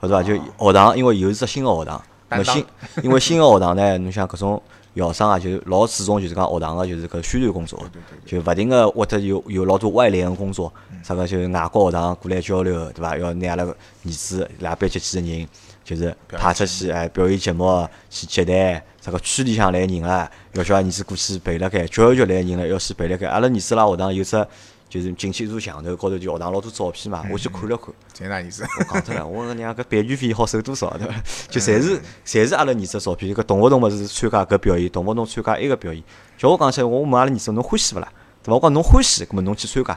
[0.00, 0.22] 晓得伐？
[0.24, 0.66] 就哦。
[0.66, 2.02] 学堂，因为有一只新个学堂，
[2.36, 2.54] 担当。
[2.54, 2.66] 新
[3.02, 4.62] 因为新个学堂呢，侬像搿种
[4.94, 7.82] 校生啊，就是老注重就是讲学堂个就是搿宣传工作，
[8.26, 10.72] 就勿停个或者有有老多外联个工作，
[11.02, 13.16] 啥个就是外国学堂过来交流，对伐？
[13.16, 15.48] 要拿阿拉个儿子伊拉班级几个人，
[15.82, 23.26] 就是派出去哎表演节目去接待，啥个区里向来人啊，要叫阿儿子过去陪辣盖，教育局来人了要去陪辣盖。
[23.28, 24.46] 阿拉儿子辣学堂有只
[24.92, 27.94] 就是进去一座墙头，高头就学堂老多照片嘛，我去看了看。
[28.14, 28.62] 侪哪意思？
[28.78, 31.14] 我讲脱了，我讲娘搿版权费好收多少对伐？
[31.48, 36.04] 就侪是侪是阿拉儿子照片，搿动勿动么是参加搿表演，动勿动参加埃个表演。
[36.36, 38.12] 叫我讲起来，我问阿拉儿子侬欢喜勿啦？
[38.42, 38.54] 对伐？
[38.56, 39.96] 我讲侬欢喜，葛末侬去参加；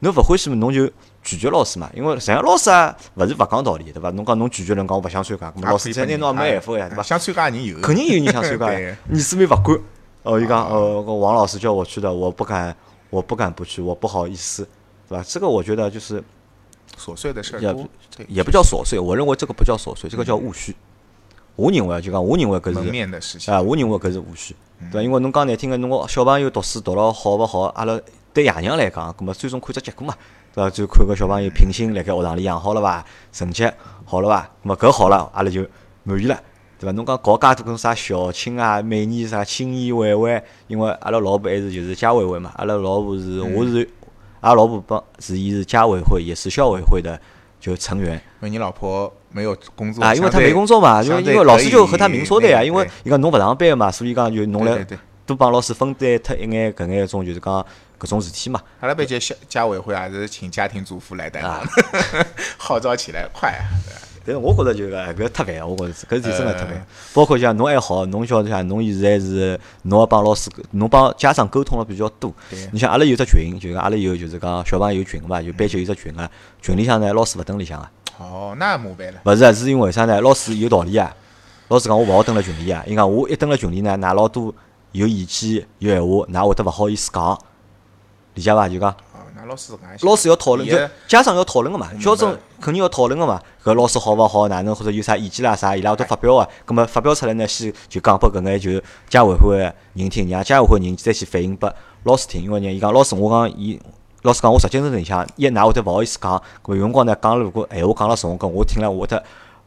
[0.00, 0.86] 侬勿欢喜么，侬就
[1.22, 1.88] 拒绝老师嘛。
[1.94, 4.10] 因为实际上老师啊，勿是勿讲道理，对伐？
[4.10, 7.02] 侬讲侬拒绝人讲我勿想参加，老师再拿侬也没办法呀，对伐？
[7.02, 9.80] 想参加的人有，肯定有人想参加 对呀，儿子们勿管。
[10.24, 12.74] 哦，伊讲呃，王老师叫我去的，我不敢，
[13.14, 14.66] 我不敢不去，我不好意思，
[15.08, 15.24] 对吧？
[15.24, 16.20] 这个我觉得就是
[16.98, 20.74] 琐碎的事儿也也不叫琐碎，我认为这个不叫琐碎，这个叫务虚。
[21.54, 24.56] 我认为啊就讲，我认为搿门是面的事情啊，我认为搿是务虚，
[24.90, 25.02] 对伐？
[25.02, 28.00] 因为侬讲难听个，侬个小朋友读书读了好勿好，阿拉
[28.32, 30.12] 对爷娘来讲，葛末最终看只结果嘛，
[30.52, 30.68] 对伐？
[30.68, 33.04] 就看搿小朋友品性辣盖学堂里养好了伐？
[33.32, 33.70] 成绩
[34.04, 34.40] 好了伐？
[34.42, 35.64] 葛末搿好了，阿拉就
[36.02, 36.36] 满意了。
[36.78, 36.92] 对伐？
[36.92, 43.88] 侬讲搞介多种啥校庆啊，每年啥青宴晚会，因为阿拉老婆还是就是家委会嘛，阿拉老婆是我是
[44.40, 47.18] 阿拉老婆帮是伊是家委会，也是校委会的
[47.60, 48.14] 就成员。
[48.14, 54.86] 因为你老婆没有工作啊，因为她没工作嘛，因为因为老师就和她明说的呀，因为伊讲侬勿上班个嘛，所以讲就侬来
[55.26, 57.64] 多帮老师分担脱一眼搿眼种就是讲
[57.98, 58.60] 搿种事体嘛。
[58.80, 61.62] 阿拉班级家家委会还是请家庭主妇来担啊
[62.12, 62.26] 当，
[62.58, 63.64] 号召起来快啊！
[64.26, 66.86] 但是我觉着就搿搿太烦，我觉着搿事体真个太烦呃。
[67.12, 72.58] 包括像侬还好，侬晓得像侬现在是侬要帮老师，侬帮家长沟通了比较多对。
[72.72, 76.30] 你像阿拉有只群，就是讲阿拉有就是讲小朋友有群嘛，就班级有只群个，
[76.62, 77.88] 群里向呢老师勿登里向个。
[78.18, 79.20] 哦，那麻烦了。
[79.24, 80.20] 勿是啊，是因为啥呢？
[80.20, 81.14] 老师有道理啊。
[81.68, 84.54] 老师讲我勿好登辣群里啊，伊讲我一登辣群里呢，㑚老多
[84.92, 87.38] 有意见有闲话，㑚会得勿好意思讲，
[88.34, 88.68] 理解伐？
[88.68, 88.94] 就讲
[89.46, 90.76] 老师搿样想老师要讨论，就
[91.06, 93.40] 家长要讨论个嘛，明校长肯定要讨论个嘛。
[93.62, 96.48] 搿老师好勿好，哪能或者有啥意见啦啥，伊拉会得发表个。
[96.64, 101.72] 葛末发表出来呢，先就讲拨搿眼就家委会个人听，让家委会人再去反映拨
[102.04, 102.42] 老师听。
[102.42, 103.80] 因为呢，伊讲老师，我讲伊。
[104.22, 109.22] 老师讲，我实际是里向一㑚会得勿好意思讲，搿么有辰光呢讲，如果闲话讲了重，搿我听了我会得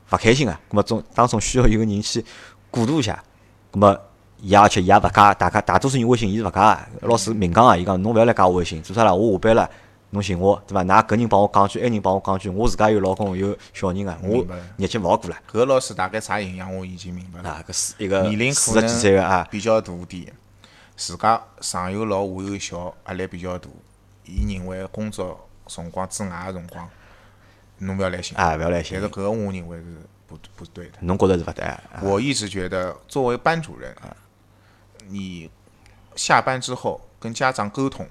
[0.09, 0.51] 勿开心个。
[0.51, 2.25] 搿么总当中需要有个人去
[2.71, 3.23] 过渡一下，
[3.71, 3.95] 搿么
[4.41, 7.07] 伊而且伊也勿加，大家大多数人微信伊是勿加个。
[7.07, 9.13] 老师明讲啊，伊讲侬勿要来加我微信，做啥啦？
[9.13, 9.69] 我下班了，
[10.11, 10.83] 侬寻我，对伐？
[10.83, 14.45] 㑚搿人帮我讲句，埃人帮我讲句，我自家有老公有小人个，我
[14.77, 15.35] 日脚勿好过了。
[15.51, 17.49] 搿老师大概啥形象我已经明白了。
[17.49, 20.31] 啊，搿是一个年龄四十几可能岁个啊，比较大点，
[20.95, 23.67] 自家上有老下有小，压力比较大。
[24.25, 26.87] 伊认为工作辰光之外个辰光，
[27.79, 28.37] 侬勿要来寻。
[28.37, 29.09] 啊，勿要来寻但是。
[29.09, 29.83] 搿个我认为是
[30.27, 30.93] 不不对的。
[30.99, 31.81] 侬觉着是勿对啊？
[32.03, 33.95] 我一直觉得，作为班主任，
[35.09, 35.49] 你
[36.15, 38.07] 下班之后跟家长沟通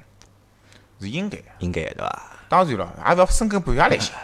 [1.01, 1.45] 是应该的。
[1.59, 2.23] 应该对伐？
[2.49, 4.15] 当然了，也勿要深更半夜来寻，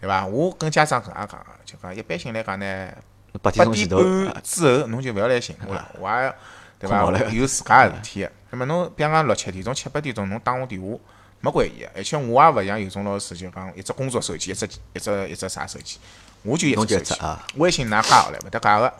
[0.00, 0.26] 对伐？
[0.26, 2.90] 我跟家长搿样讲个，就讲一般性来讲呢，
[3.42, 6.34] 八八点半之后侬就勿要来寻我 了，我也
[6.78, 7.02] 对伐？
[7.30, 8.32] 有自家个事体个。
[8.50, 10.98] 那么侬比方讲六七点钟、七八点钟侬打我电话，
[11.40, 11.90] 没关系个。
[11.94, 15.98] 而且我也勿像有种老师就讲一只工作手机，一只一只一只啥手机，
[16.42, 17.20] 我就一侬只手机。
[17.56, 18.94] 微信㑚加下来勿搭界个，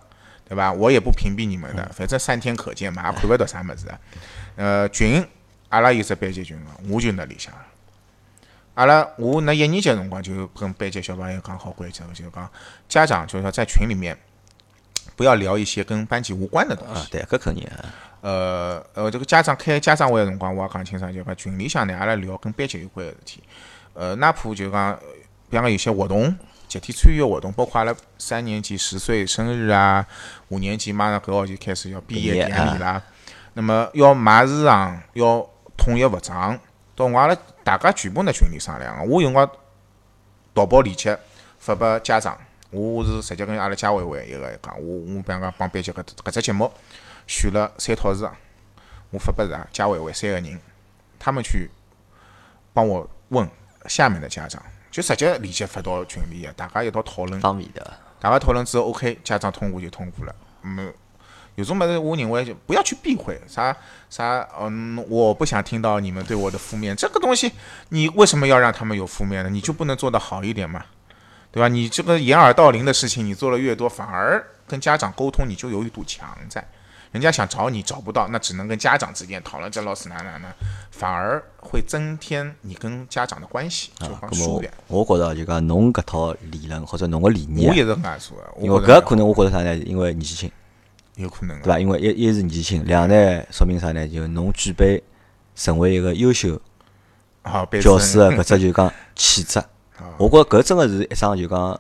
[0.49, 0.73] 对伐？
[0.73, 3.87] 我也不屏蔽你们的，反正三天可见嘛，也看勿到啥物事。
[4.57, 5.27] 呃，群
[5.71, 7.53] 阿拉有只班级群个，我就那里向。
[8.75, 12.51] 阿拉我那一年级的辰光就跟班级小朋友讲好规则，就讲
[12.89, 14.17] 家长就是说在群里面
[15.15, 17.01] 不要聊一些跟班级无关的东西。
[17.01, 17.85] 啊，对，搿肯定啊。
[18.23, 23.43] 呃呃，这个家长开家长会的辰光，我也讲清爽，就讲群里向呢，阿拉聊跟班级有关个事体。
[23.95, 24.99] 呃，哪怕就讲，呃
[25.51, 26.35] 比方讲有些活动，
[26.73, 30.07] 集体参与的活动，包括阿拉三年级十岁生日啊，
[30.49, 33.03] 五年级马上搿学期开始要毕业典礼啦，
[33.53, 35.47] 那么要买衣裳，要
[35.77, 36.59] 统一服装，
[36.97, 39.05] 到辰光阿拉大家全部在群里商量个。
[39.05, 39.51] 我有辰光
[40.55, 41.19] 淘宝链接
[41.59, 42.39] 发拨家长，
[42.71, 46.73] 我是直接跟阿拉家委会一个讲，我我比方讲帮班级搿搿只节目
[47.27, 48.31] 选了三套衣裳，
[49.11, 50.59] 我发拨啥家委会三个人，
[51.19, 51.71] 他们去
[52.73, 53.47] 帮我问
[53.87, 54.63] 下面的家长，
[54.93, 57.41] 就直接链接发到群里个，大家一道讨论。
[57.41, 57.93] 方便的？
[58.21, 60.35] 大家讨论之后，OK，家长通过就通过了。
[60.63, 60.93] 嗯，
[61.55, 63.75] 有种么子，我认为就不要去避讳啥
[64.11, 66.95] 啥，嗯，我不想听到你们对我的负面。
[66.95, 67.51] 这个东西，
[67.89, 69.49] 你为什么要让他们有负面呢？
[69.49, 70.85] 你就不能做得好一点吗？
[71.51, 71.69] 对吧？
[71.69, 76.63] 你这个掩耳盗铃的事情，你做了越多，反而跟家长沟通，你就有一堵墙在。
[77.13, 79.71] 人家想找你找不到，那只能跟家长之间讨论。
[79.71, 80.49] 这老师哪哪哪，
[80.91, 83.91] 反而会增添你跟家长的关系，
[84.33, 84.73] 疏远。
[84.89, 89.77] 我觉着就讲侬搿套理论或者侬个理念啊，我也是搿样说的，因为搿可能我觉着啥呢？
[89.85, 90.51] 因为年纪轻，
[91.17, 91.79] 有可能的对伐？
[91.79, 94.09] 因为一一是年纪轻，两呢说明啥呢？
[94.09, 95.03] 就侬具备
[95.55, 96.59] 成为一个优秀
[97.43, 99.59] 好，教师的搿只就讲气质。
[100.01, 101.79] 啊我觉着搿真个是一桩就讲，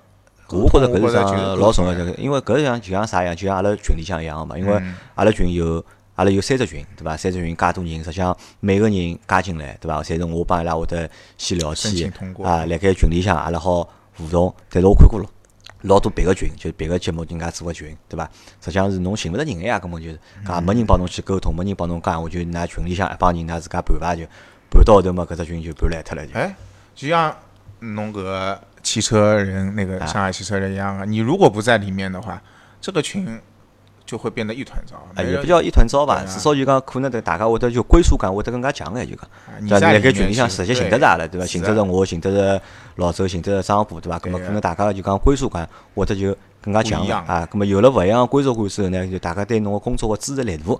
[0.53, 4.59] 我觉着搿是桩老重要的，因为搿像就像啥样，就像阿拉群里向一样个嘛。
[4.59, 5.85] 因为嗯阿拉群有
[6.15, 7.17] 阿拉有三只群，对伐？
[7.17, 10.03] 三只群介多人，实际上每个人加进来，对伐？
[10.03, 12.13] 侪是我帮伊拉会得先聊天
[12.45, 14.55] 啊，辣盖群里向阿拉好互动。
[14.71, 15.27] 但是我看过了。
[15.83, 18.25] 老多别个群，就是别个节目人家做个群，对伐？
[18.61, 24.23] 实际上是侬寻勿着人个呀，根本就是，讲没人帮侬去沟通，没人帮侬讲，我就㑚群里向一帮人，㑚自家盘伐就，
[24.71, 26.35] 盘到后头嘛，搿只群就盘烂脱了就。
[26.35, 26.55] 哎，
[26.95, 27.37] 就像
[27.81, 32.43] 弄个汽车人那个啊上海汽车人一样啊，你如果不在里面的话，
[32.81, 33.41] 这个群
[34.05, 34.97] 就会变得一团糟。
[35.15, 39.25] 哎，也不叫一团糟吧，至少就讲可能对大家会得就归属感会得更加强眼，就讲。
[39.47, 39.69] 啊你？
[39.71, 41.47] 在里面辣盖群里向直接寻得着阿拉，对伐？
[41.47, 42.65] 寻得着我，寻得着
[42.97, 44.19] 老周，寻得着张虎，对伐？
[44.19, 47.49] 咁么可能大家就讲归属感会得就更加强啊。
[47.51, 50.79] 咁么有了勿一样的归属感之后呢，就大家对侬个工作个支持力度，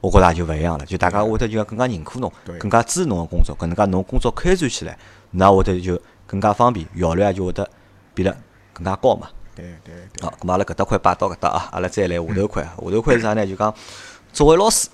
[0.00, 0.84] 我觉着也就勿一样了。
[0.84, 4.98] 就大家会得就讲更加认可侬对，更加支持侬个工作，搿能介侬工作开展起来，
[5.30, 5.98] 那会得就
[6.34, 7.70] 更加方便，效率也就会得
[8.12, 8.36] 变得
[8.72, 9.28] 更加高嘛。
[9.54, 12.64] 对对对，好，咁阿拉搿搭块摆到搿搭啊，阿拉再来下头块。
[12.64, 13.46] 下头块是啥呢？
[13.46, 13.72] 就讲
[14.32, 14.88] 作为老师，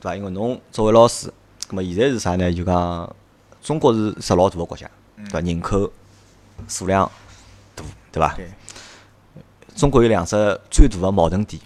[0.00, 0.16] 对伐？
[0.16, 1.30] 因为侬作为老师，
[1.68, 2.50] 咁么现在是啥呢？
[2.50, 3.14] 就讲
[3.60, 5.40] 中国是只老大个国家，对伐？
[5.40, 5.92] 人口
[6.66, 7.10] 数量
[7.74, 8.34] 大，对伐？
[8.36, 8.48] 对
[9.74, 11.60] 中国有两只最大个矛盾点，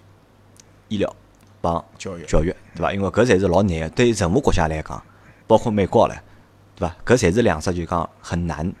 [0.89, 1.15] 医疗
[1.61, 2.91] 帮教育教育，对伐？
[2.91, 5.01] 因为搿侪是老难个，对于任何国家来讲，
[5.47, 6.17] 包括美国唻，
[6.75, 6.95] 对伐？
[7.05, 8.73] 搿侪是两只就讲很难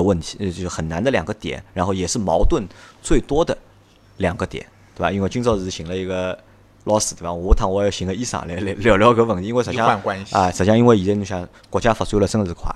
[0.00, 2.66] 的问题，呃，就是很难的两个点，然后也是矛盾
[3.02, 3.56] 最多的
[4.16, 5.12] 两个点，对伐？
[5.12, 6.38] 因为今朝是寻了一个
[6.84, 7.28] 老师，对伐？
[7.28, 10.00] 下趟我要寻个医生来来聊聊搿问题，因为实际上
[10.32, 12.74] 啊，实际上因为现在侬想国家发展了真的是快。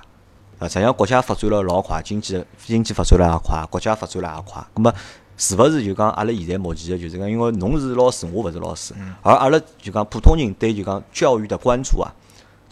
[0.58, 4.64] 啊，实际上国家发展了老快，经济经济发展了也快，国家发展了也快。
[4.74, 4.94] 咁么
[5.36, 12.08] 是勿是就讲阿拉现在目前的就是讲，因为侬是老师，我勿是老师，而阿拉就讲普通人对就讲教育的关注啊，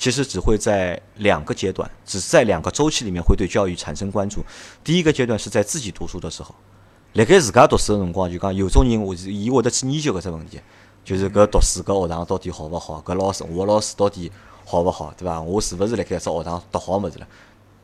[0.03, 4.45] 其实只会在两个阶段，只是在两个周期里面会对教育产生关注。
[4.83, 6.53] 第一个阶段是在自己读书的时候，
[7.13, 10.59] 辣盖自家读书的辰光，就讲有种人我是伊会得去研究搿只问题，
[11.05, 14.33] 就是搿读书搿学堂到底好勿好，搿老师我老师到底
[14.65, 15.41] 好勿好，对伐？
[15.41, 17.29] 我是勿是辣盖只学堂读好物事了？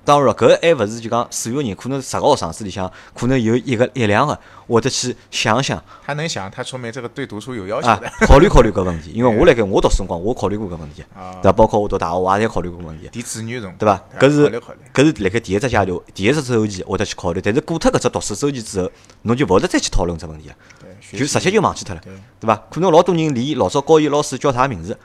[0.09, 9.11] 当然了，搿还勿是就讲所有人，可能十个学生子里向，可能有一个一两个会得去想想他能想，他说明这个对读书有要求啊的。，考虑考虑搿问题。
[9.15, 11.53] 因为我辣盖我读书辰光，我考虑过搿问题，啊对伐？
[11.53, 14.03] 包括我读大学，我也侪考虑过搿问题，提子女辰光，对伐？
[14.19, 14.51] 搿是。
[14.95, 18.91] 搿是辣盖第一只阶段、第一只周期会得去考虑，但是过脱搿只读书周期之后，
[19.23, 20.55] 侬就勿会得再去讨论这问题了。
[20.81, 22.57] 对，就直接就忘记脱了对，对伐？
[22.71, 24.99] 可能老多人连老早高一老师叫啥名字，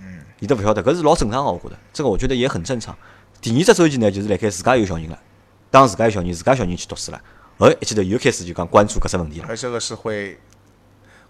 [0.00, 2.96] 嗯，伊都勿晓得，搿是老正常个，我觉得，这个我觉得也很正常。
[3.40, 5.18] 第二只周期呢，就是辣盖自家有小人了，
[5.70, 7.20] 当自家有小人，自家小人去读书了，
[7.58, 10.38] 后一记头又开始就讲关注搿只问题了，而这个是会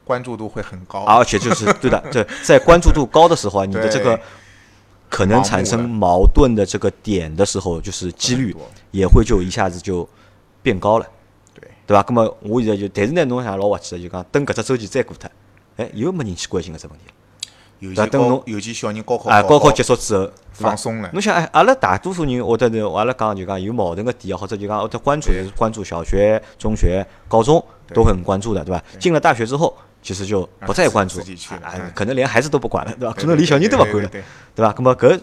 [0.04, 4.18] 关注度会很高，而且就是对的，对在关注度高的时候啊，你的这个
[5.10, 8.56] 可能产生矛盾的这个点的时候，就是几率
[8.90, 10.08] 也会就一下子就
[10.62, 11.06] 变高了。
[11.54, 11.70] 对。
[11.86, 12.02] 对伐？
[12.02, 15.30] 咁么我现在就，但是呢，侬想老滑稽的，就讲等搿只周期再过脱，
[15.76, 17.12] 哎，又没人去关心搿只问题了。
[17.80, 27.64] 尤其等侬，尤其小人高考啊，高考考结束之后，放松了，侬想，哎，阿拉大多数人，或者是阿拉讲就讲有矛盾个点啊，或者就讲或者关注，就是关注小学、中学、高中
[27.94, 28.82] 都很关注的，对吧？
[28.98, 33.14] 进了大学之后，其实就不再关注啊嗯，可能连孩子都不管了，对吧？
[33.16, 34.24] 可能连小人都勿管了，对对对
[34.56, 34.72] 对伐？
[34.72, 35.20] 咁么搿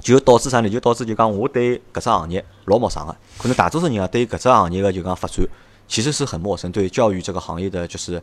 [0.00, 0.70] 就导致啥呢？
[0.70, 5.44] 就导致就讲我对搿只行业老陌生个，可能大多数人啊对搿只行业个就讲发展
[5.88, 8.22] 其实是很陌生，对教育这个行业的就是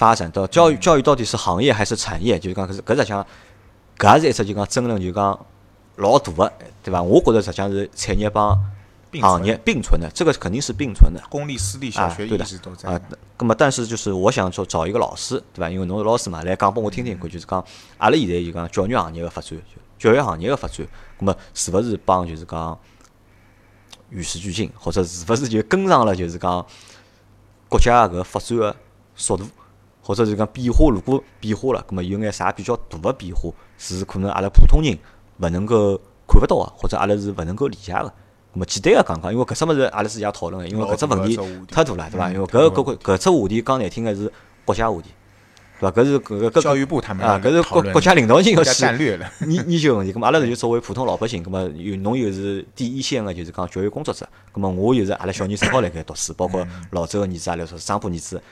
[0.00, 3.26] 发展到教育教育到底是行业还是产业，就是讲搿是搿实际上
[3.98, 5.38] 搿也是一只就讲争论，就讲
[5.96, 6.50] 老大个，
[6.82, 7.02] 对伐？
[7.02, 8.58] 我觉着实际上是产业帮
[9.20, 11.22] 行业并存的，这个肯定是并存的。
[11.28, 12.98] 公立私立小学一直都在啊，
[13.38, 15.68] 那么但是就是我想说找一个老师，对伐？
[15.68, 17.62] 因为侬是老师嘛，来讲拨我听听看，就是讲
[17.98, 19.50] 阿拉现在就讲教育行业个发展，
[19.98, 20.86] 教育行业个发展，
[21.18, 22.78] 那么是勿是帮就是讲
[24.08, 26.64] 与时俱进，或者是勿是就跟上了就是讲
[27.68, 28.74] 国家搿个发展个
[29.14, 29.44] 速度，
[30.02, 34.98] 或者是讲变化，如果变化了，那么有眼啥比较大个变化，是可能阿拉普通人
[35.38, 35.96] 勿能够
[36.26, 38.12] 看勿到个，或者阿拉是勿能够理解个。
[38.52, 41.36] 那么简单个讲讲，因为搿只物事阿拉自家讨论个，因为搿只问题
[41.70, 42.28] 太大了，对伐？
[42.30, 44.32] 嗯因为搿搿搿只话题讲难听个是
[44.64, 45.10] 国家话题，
[45.78, 46.02] 对伐？
[46.02, 50.12] 搿是搿个教育部他们啊，搿是国国家领导人要去战略了，研研究个问题。
[50.12, 54.28] 咁么阿拉就作为普通老百姓，咁么有侬又是第一线个，就是讲教育工作者。
[54.52, 58.42] 咁么我又是阿拉小人正好辣盖读书，包括老周个儿子阿拉说张波儿子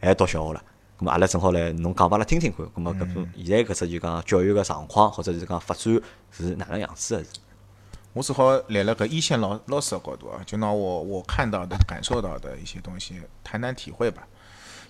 [0.00, 0.62] 还读小学了。
[0.98, 2.66] 咁么阿拉正好来侬讲拨阿拉听听看。
[2.66, 6.00] 咁么搿种现在搿只就讲教育个状况，或者是讲发展
[6.32, 7.24] 是哪能样子个？
[8.14, 14.26] 我只好立了搿一线老老师的角度啊，就拿我我看到的、感受到的一些东西谈谈体会吧。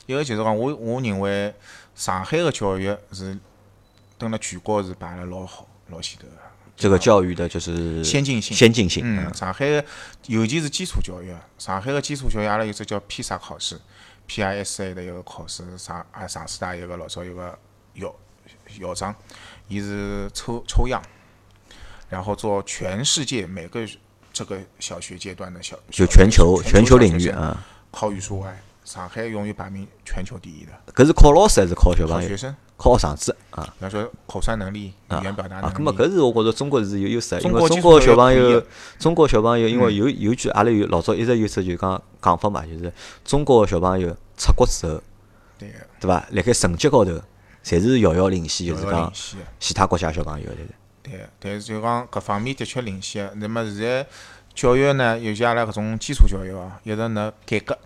[0.07, 1.55] 一个就是讲，我我认为
[1.95, 3.39] 上海的教育是
[4.17, 6.35] 蹲辣全国是排了老好、老前头的。
[6.75, 9.03] 这个教育的就是先进性先进性。
[9.05, 9.85] 嗯，上海
[10.27, 13.79] 尤其是基础教育，上海的基础教育阿拉有只叫披萨考试
[14.29, 17.59] ，PISA 的一个考试，上啊上师大一个老早有个
[17.95, 18.15] 校
[18.69, 19.15] 校长，
[19.67, 21.03] 伊是抽抽样，
[22.09, 23.81] 然后做全世界每个
[24.33, 32.29] 这个小学阶段的小就全球全球领域啊，考语数外，上海永远排名全球第一的，搿是考老师还是考小朋友。
[32.29, 32.37] 考学？
[32.37, 33.63] 生，考学生子啊。
[33.79, 35.75] 比方说口算能力、语言表达能啊，力。
[35.75, 38.63] 咁么搿是我觉着中国是有优势的，因为中国小朋友
[38.99, 42.91] 中国小朋友因为有有句阿拉有老早一直有只就讲讲法嘛，就是
[43.25, 44.09] 中国小朋友
[44.39, 45.03] 出国之后，
[45.59, 46.25] 对个，对伐？
[46.31, 47.11] 辣盖成绩高头，
[47.63, 49.13] 侪是遥遥领先，就是讲。
[49.59, 50.67] 其他国家小朋友对。
[51.03, 53.31] 对，但是就讲搿方面的确领先。
[53.37, 54.07] 那么现在
[54.55, 57.77] 教育呢，尤其阿拉搿种基础教育啊，一直呢改革。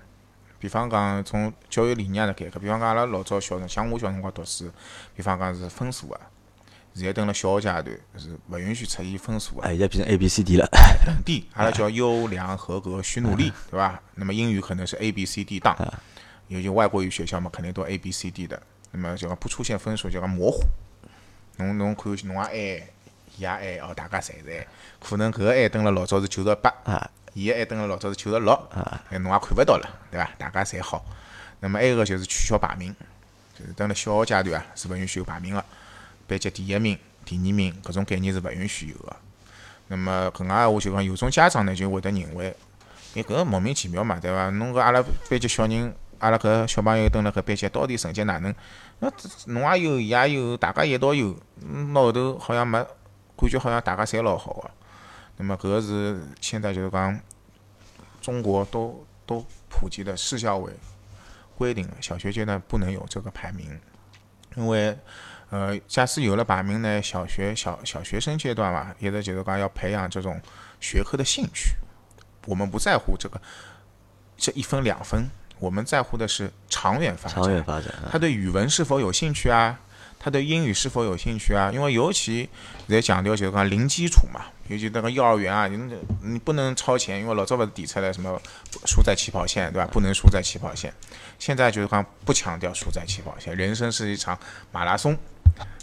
[0.63, 4.71] 比方讲，从教育理念来改革，比方讲阿拉老早小辰，像我小辰光读书，
[5.17, 6.21] 比方讲是分数啊，
[6.95, 10.65] 现在等了小学阶段是勿允许出现分数啊，哎，现在变成 A B C D 了。
[11.05, 14.01] 等低，阿拉叫优良、合格、需努力， 对吧？
[14.15, 15.77] 那么英语可能是 A B C D 档，
[16.47, 18.63] 尤其外国语学校嘛，肯定都 A B C D 的。
[18.93, 20.61] 那么就讲不出现分数，就讲模糊。
[21.57, 22.92] 侬侬看侬也 A，
[23.37, 24.67] 伊也爱哦，大家侪是 A，
[25.01, 28.53] 可能搿个爱登了老早是九十八，啊，伊个爱登了老早是九十六，
[29.11, 30.31] 哎，侬也看勿到了，对伐？
[30.39, 31.05] 大家侪好。
[31.61, 32.95] 那么还有个就是取消排名，
[33.59, 35.65] 就是登了小学阶段啊，是勿允许有排名个，
[36.27, 39.17] 班级第一名、第二名搿种概念是勿允许有个。
[39.89, 42.55] 那么搿能闲话就讲，有种家长呢就会得认为，
[43.15, 44.51] 哎，搿个莫名其妙嘛，对伐？
[44.51, 48.55] 侬搿阿拉班级小人，阿拉搿小朋友蹲辣搿班级到底成绩哪能？
[48.99, 49.13] 那
[49.47, 52.85] 侬也有，伊也有，大家一道有，嗯，到后头好像没
[53.37, 54.71] 感觉，好像大家侪老好个。
[55.37, 57.19] 那么搿个是现在就是讲，
[58.21, 60.73] 中国都都普及的市教委
[61.57, 63.81] 规定了，小学阶段不能有这个排名，
[64.57, 64.97] 因为
[65.51, 70.41] 呃，假使有了排名呢，小学小小学生阶段嘛，一直就是讲要培养这种
[70.81, 71.75] 学科的兴趣。
[72.47, 73.41] 我们不在乎这个
[74.37, 77.43] 这一分两分，我们在乎的是长远发展。
[77.43, 79.81] 长远发展啊，他对语文是否有兴趣啊？
[80.25, 81.69] 他对英语是否有兴趣啊？
[81.75, 82.49] 因为尤其
[82.89, 85.93] 在强调就是讲零基础嘛，尤其那个幼儿园啊，你
[86.23, 88.41] 你不能超前，因为老早不是提出来什么
[88.87, 89.89] 输在起跑线，对吧？
[89.93, 90.95] 不能输在起跑线。
[91.41, 94.39] 现在就是讲不强调输在起跑线，人生是一场
[94.71, 95.19] 马拉松，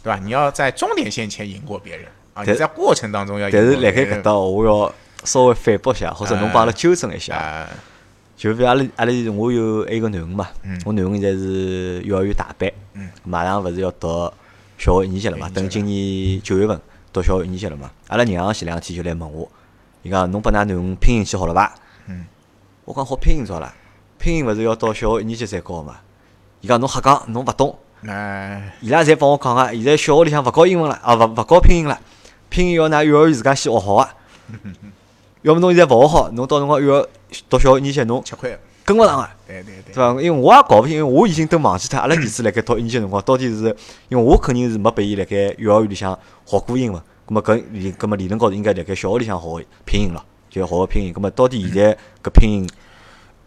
[0.01, 0.17] 对吧？
[0.23, 2.43] 你要在终点线前赢过别人啊！
[2.45, 3.49] 你在过程当中要。
[3.49, 7.67] 但是辣盖搿搭，我要稍微反驳一下，或者侬帮阿拉纠正一下。
[8.39, 10.47] 就比如阿拉阿拉我有一个囡恩嘛，
[10.85, 12.71] 我囡恩现在是幼儿园大班，
[13.25, 14.31] 马上勿是要读
[14.77, 15.49] 小学一年级了嘛？
[15.49, 16.79] 等今年九月份
[17.11, 17.91] 读小学一年级了嘛？
[18.07, 19.45] 阿拉娘前两天就来问我，
[20.03, 21.75] 伊讲侬拨㑚囡恩拼音去好了伐？
[22.85, 23.73] 我讲好拼音早了，
[24.17, 25.97] 拼音勿是要到小学一年级才教嘛？
[26.61, 27.77] 伊讲侬瞎讲，侬勿懂。
[28.79, 31.99] 伊拉侪帮我讲个，现在小学里向勿教英文了，啊勿勿教拼音了，
[32.47, 34.15] 拼音要㑚幼儿园自家先学好啊。
[35.41, 37.01] 要么侬现在勿学好，侬到辰光又要
[37.49, 40.09] 读小学一年级，侬吃亏，跟勿上个，对对对，对伐？
[40.21, 43.75] 因为我也搞勿清，因为我已经都忘记脱阿拉儿子辣盖读一年级辰光，到底是
[44.09, 51.13] 因为我肯定是没拨伊辣盖幼儿园里向学过英文，葛么搿理，葛末理论高头应该辣盖小学里向学拼音了，就要学个拼音。
[51.13, 52.69] 葛么到底现在搿拼音，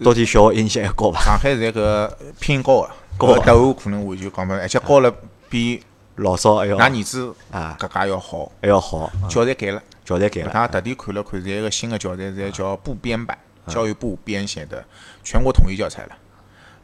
[0.02, 1.20] 到底小学一年级还高伐？
[1.20, 2.88] 上海现在搿拼音高个，
[3.18, 5.12] 高答案可能我就讲勿，而且高了
[5.50, 5.82] 比
[6.16, 9.82] 老少还要，㑚儿子啊，搿家要好，还要好，教材改了。
[10.04, 13.38] 教材改了，他特地看了看，现在个新的教材在叫部编版，
[13.68, 14.84] 教育部编写的
[15.22, 16.18] 全国统一教材了。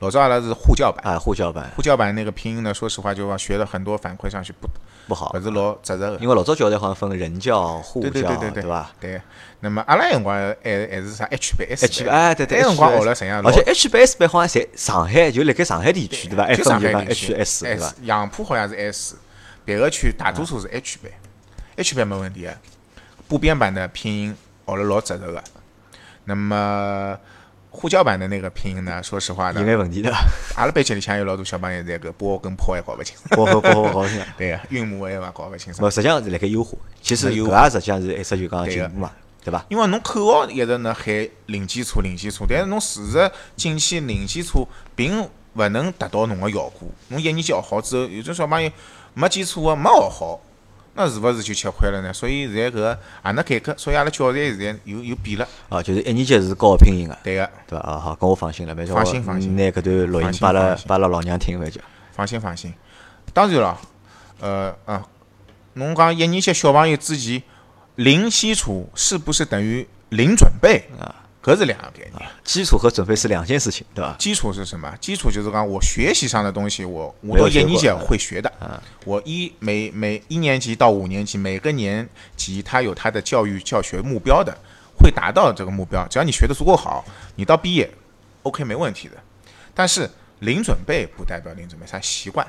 [0.00, 4.68] 老早阿拉是沪教版啊，沪教版，沪教版那个拼音呢，说实话就学了很多，反馈上去不
[5.08, 6.16] 不好，不是老扎实个。
[6.20, 8.92] 因为老早教材好像分人教、沪教，对对对对对吧？
[9.00, 9.20] 对。
[9.58, 13.42] 那么阿拉辰光还还是啥 H 班、S 班，哎对对，那辰光学了怎样？
[13.44, 16.46] 而且 H 班、S 班好像在上海，就辣盖上海地区对吧？
[16.54, 17.92] 就上海地区 S 对吧？
[18.02, 19.16] 杨浦好像是 S，
[19.64, 21.10] 别个区大多数是 H 班
[21.74, 22.48] ，H 班没问题。
[23.28, 24.34] 部编版的拼音
[24.66, 25.44] 学了老扎实个，
[26.24, 27.16] 那么
[27.70, 29.02] 沪教版的那个拼音呢？
[29.02, 30.10] 说实话呢，有眼问题的。
[30.56, 34.20] 阿拉班级里向有老多小朋友在个波跟破还搞勿清，波和波搞勿清。
[34.38, 35.72] 对个，韵母还搞勿清。
[35.78, 36.76] 勿，实际上是辣盖优化。
[37.02, 39.12] 其实搿也实际上是一直就讲进步嘛，
[39.44, 39.64] 对伐？
[39.68, 44.66] 因为侬口号一直呢喊零基础、零基础，但是侬事实进去零基础
[44.96, 45.22] 并
[45.54, 46.88] 勿能达到侬个效果。
[47.08, 48.70] 侬一年级学好之后，有种小朋友
[49.12, 50.40] 没基础个没学好。
[50.98, 52.12] 那是勿是就吃亏了呢？
[52.12, 55.46] 所以现在搿个也能改革，所以阿拉教材现在又又变了。
[55.68, 57.84] 哦，就是一年级是教拼音个，对个，对伐？
[57.88, 61.80] 啊好，搿我放心了，放心放心，拿搿段录音拨了拨了老娘听回去。
[62.10, 62.74] 放心放心。
[63.32, 63.80] 当然了，
[64.40, 65.06] 呃啊，
[65.74, 67.40] 侬讲一年级小朋友之前
[67.94, 71.14] 零基础是不是等于零准备啊？
[71.40, 74.16] 搿是两个概念，基础和准备是两件事情，对吧？
[74.18, 74.92] 基础是什么？
[75.00, 78.52] 基础就是讲我学习上的东西，我我到一年级会学的。
[79.04, 84.52] 我一每每一年级到五年级，每个年级他有他的教育教学目标的，
[84.98, 86.04] 会达到这个目标。
[86.08, 87.04] 只要你学的足够好，
[87.36, 87.88] 你到毕业
[88.42, 89.14] ，OK 没问题的。
[89.72, 90.10] 但是
[90.40, 92.44] 零准备不代表零准备，啥习惯？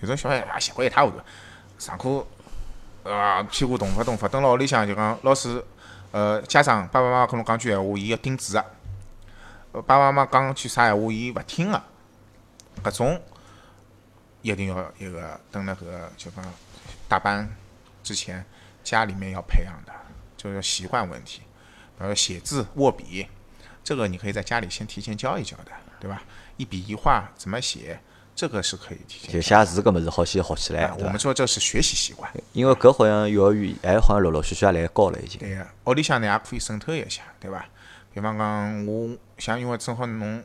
[0.00, 1.18] 有种小孩啊，习惯一塌糊涂，
[1.78, 2.26] 上课
[3.04, 5.64] 啊屁股动发动发，等到屋里向就讲老师。
[6.12, 9.82] 呃，家长爸爸妈妈跟侬讲句闲话，伊要顶嘴个。
[9.82, 11.82] 爸爸妈妈讲句啥闲话，伊勿听个。
[12.84, 13.22] 搿种
[14.42, 16.44] 一定要一个等那个就讲
[17.08, 17.48] 大班
[18.02, 18.44] 之前，
[18.84, 19.92] 家里面要培养的，
[20.36, 21.40] 就是习惯问题。
[21.98, 23.26] 比如写字、握笔，
[23.82, 26.22] 这个你可以在家里先提前教一教的，对吧？
[26.58, 27.98] 一笔一画怎么写？
[28.34, 29.32] 这个是可以提前。
[29.32, 30.92] 就写字搿物事好先学起来。
[30.98, 32.30] 我们说这是学习习惯。
[32.52, 35.38] 因为搿好像幼儿园还好像陆陆续续也来教了已经。
[35.38, 37.64] 对个，屋里向呢也可以渗透一下，对伐？
[38.12, 40.42] 比方讲，我像因为正好侬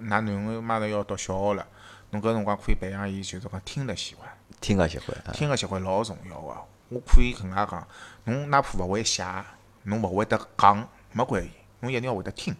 [0.00, 1.66] 㑚囡儿马上要读小学了，
[2.10, 4.28] 侬搿辰光可以培养伊就是讲听的习惯。
[4.60, 5.16] 听个习惯。
[5.34, 6.56] 听个习惯老重要个。
[6.90, 7.88] 我可以搿能介讲，
[8.24, 9.24] 侬哪怕勿会写，
[9.84, 12.54] 侬勿会得讲，没关系，侬一定要会得听，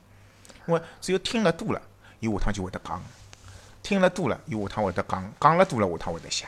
[0.67, 1.81] 因为只有听了多了，
[2.21, 3.03] 伊下趟就会得讲。
[3.89, 6.47] 听了多了，伊下趟会得讲，讲了多了，下趟会得写。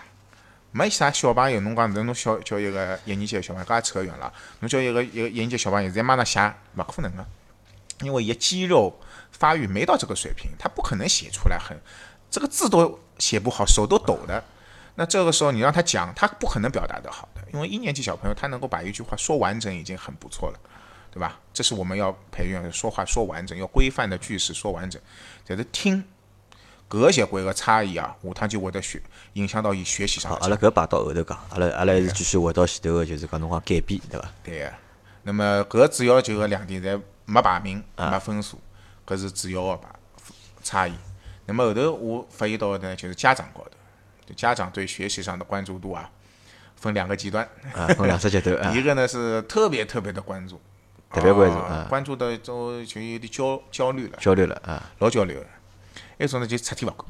[0.73, 4.31] 没啥小朋友，侬讲侬小叫一个一年级的小朋友，搿也扯远了。
[4.59, 7.25] 侬叫一个一个一年级小朋友在马上写，勿可能个，
[8.03, 8.95] 因为伊肌肉
[9.33, 11.75] 发育没到这个水平，他不可能写出来很，
[12.31, 14.45] 这个字都写不好，手都抖的。
[14.97, 20.61] 那这个时候你让他讲，他不可能表达得好的，因为一年级小朋友他能够把一句话说完整已经很不错了，
[21.11, 21.41] 对吧？
[21.55, 25.01] 这是我们要培养说话说完整，要规范的句式说完整，
[25.43, 26.05] 在这听。
[26.91, 29.01] 搿习惯个差异啊，下趟就会得学
[29.35, 30.33] 影响到伊学习上。
[30.33, 34.29] 好，阿拉搿摆到后头讲，阿拉阿拉还是继续回到前头个，就是讲侬讲改变，对伐？
[34.43, 34.73] 对个。
[35.23, 38.59] 那么搿主要就搿两点，侪没排名，没分数，
[39.07, 39.89] 搿是主要个排
[40.65, 40.95] 差异。
[41.47, 43.71] 那么后头我发现到呢，就是家长高头，
[44.27, 46.11] 就家长对学习上的关注度啊，
[46.75, 47.49] 分两个极端。
[47.73, 48.57] 啊，分两只极端。
[48.77, 50.61] 一个呢是特别特别的关注，
[51.13, 54.19] 特别关注，啊关注到都就有点焦焦虑了。
[54.19, 55.47] 焦虑了啊，老焦虑了。
[56.21, 57.09] 一种呢就彻底勿管，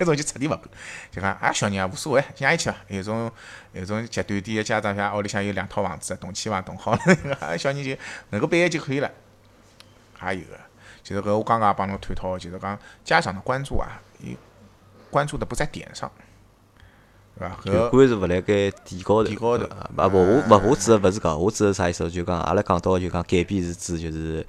[0.00, 0.62] 一种就彻底勿管，
[1.10, 2.76] 就讲啊小人啊无所谓，想一去伐？
[2.88, 3.30] 有种
[3.72, 6.98] 有种极端点个家长像屋里向有两套房子，动迁房动好了，
[7.40, 7.96] 啊小人就
[8.30, 9.10] 能够毕业就可以了，
[10.26, 10.58] 也有个。
[11.02, 14.36] 就是搿我刚刚帮侬探讨，就是讲家长的关注啊，伊
[15.10, 16.08] 关注的不在点上，
[17.36, 17.56] 对伐？
[17.64, 22.08] 搿关是勿辣盖点高头，点高头啊勿勿我勿我指的勿是搿，我指的啥意思？
[22.08, 24.46] 就讲阿拉讲到就讲改变是指就是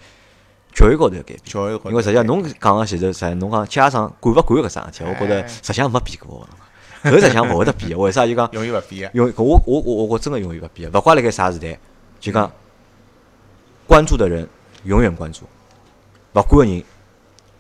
[0.74, 1.40] 教育高头要改变。
[1.44, 6.48] 教育高头因为实际上侬讲个前头，实际侬讲家长管勿管搿桩事体，我觉着哎实际上没变过，
[7.04, 7.98] 搿实际上勿会得变。
[7.98, 9.18] 为啥就讲永远勿变个。
[9.18, 11.78] 永搿我我我我真个永远勿变，勿管辣盖啥时代，
[12.20, 12.52] 就讲
[13.88, 14.48] 关注的人
[14.86, 15.44] 永远关注，
[16.34, 16.84] 勿管个人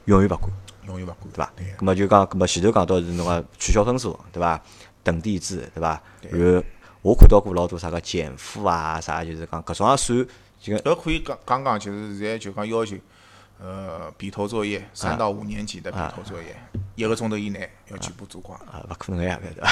[0.05, 0.51] 永远勿管。
[0.85, 1.53] 永远勿管，对伐？
[1.55, 4.61] 对咁么就讲，咁么前头讲到是侬讲取消分数，对伐？
[5.01, 6.01] 等地制，对伐？
[6.29, 6.63] 然后
[7.01, 10.27] 我看到过老多啥个减负啊，啥就是讲搿种也算，
[10.63, 12.95] 就讲搿可以讲讲讲，就是现在就讲要求，
[13.59, 16.55] 呃，笔头作业三到五年级的笔头作业，
[16.95, 18.57] 一个钟头以内要全部做光。
[18.59, 19.69] 啊，勿可能个呀，搿对伐？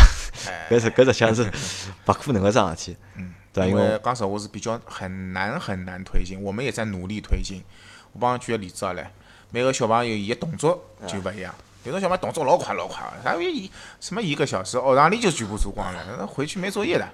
[0.52, 1.44] 哎 搿是搿实际上是
[2.06, 3.70] 勿可能个桩事体，嗯，对伐？
[3.70, 7.64] 因为讲实话是比较很难很难推进，我们也在努力推进。
[8.12, 9.10] 我帮侬举个例子啊来，
[9.50, 11.56] 每个小朋友伊个动作就勿一样。
[11.86, 13.72] 有种小朋友动作老快老快，他一
[14.02, 17.08] 什么一个小时学堂里就全部做光了，那回去没作业的。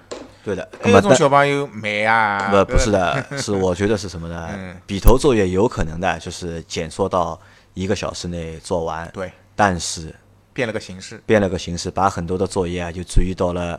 [0.48, 0.66] 对的。
[0.82, 4.74] 那种小朋友慢啊，不不是的， 是我觉得是什么呢嗯？
[4.86, 7.38] 笔头作业有可能的，就是减缩到
[7.74, 10.14] 一个小时内做完，对，但是
[10.54, 13.78] 变了个形式，变了个形式，把很多的作业啊就转移到了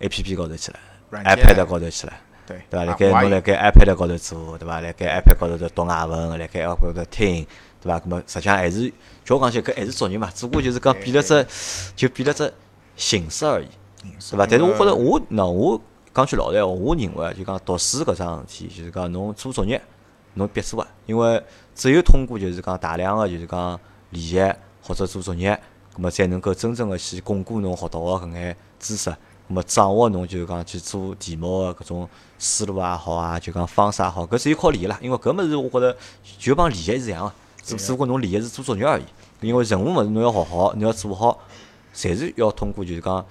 [0.00, 0.78] A P P 高头去了
[1.12, 2.12] ，iPad 高头去了。
[2.44, 2.84] 对，对伐？
[2.84, 4.80] 辣啊我也盖侬辣盖 iPad 高头做，对伐？
[4.80, 7.46] 辣盖 iPad 高头在读外文，辣盖 iPad 高头听，
[7.80, 8.02] 对伐？
[8.04, 8.92] 那么实际上还是，
[9.24, 11.46] 叫我讲起搿还是作业嘛，只不过就是讲变了只，
[11.94, 12.52] 就变了只
[12.96, 13.68] 形式而已，
[14.10, 14.46] 对伐？
[14.46, 15.80] 但是我觉着我，喏，我
[16.14, 19.80] 讲句老实闲话，我认为啊就讲读书搿桩事体，就是讲侬做作业，
[20.34, 21.42] 侬必做啊，因为
[21.74, 23.78] 只有通过就是讲大量个就是讲
[24.10, 25.58] 练习或者做作业，
[25.94, 29.10] 葛么才能够真正个去巩固侬学到个搿眼知识。
[29.10, 34.98] 咁么掌握侬就是讲去做题目个搿种思路也好啊，就讲方式也好，搿只有靠练个啦。
[35.02, 35.96] 因为搿物事我觉着
[36.38, 37.32] 就帮练习是一样个，
[37.62, 39.04] 只只不过侬练习是做作业而已。
[39.40, 41.38] 因为任何物事侬要学好，侬要做好，
[41.94, 43.24] 侪是要通过就是讲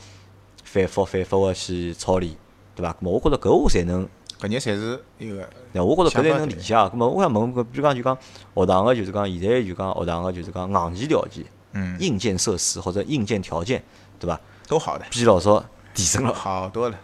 [0.74, 2.36] 反复反复个去操练，
[2.76, 2.92] 对伐？
[2.94, 4.10] 咁么我觉着搿我才能，
[4.40, 6.90] 搿眼才是一个那我觉着搿才能理解啊。
[6.92, 8.18] 咁么我想问，搿比如讲就讲
[8.56, 13.84] 学堂个就是讲现在就讲学堂个就是讲硬件条件、嗯硬件设施或者硬件条件，
[14.20, 14.40] 对伐？
[14.68, 15.64] 都好的，比老早
[15.94, 16.34] 提升了。
[16.34, 16.98] 好多了。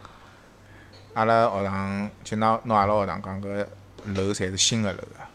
[1.13, 3.65] 阿拉学堂就拿拿阿拉学堂讲，搿
[4.15, 5.29] 楼侪是新个楼啊，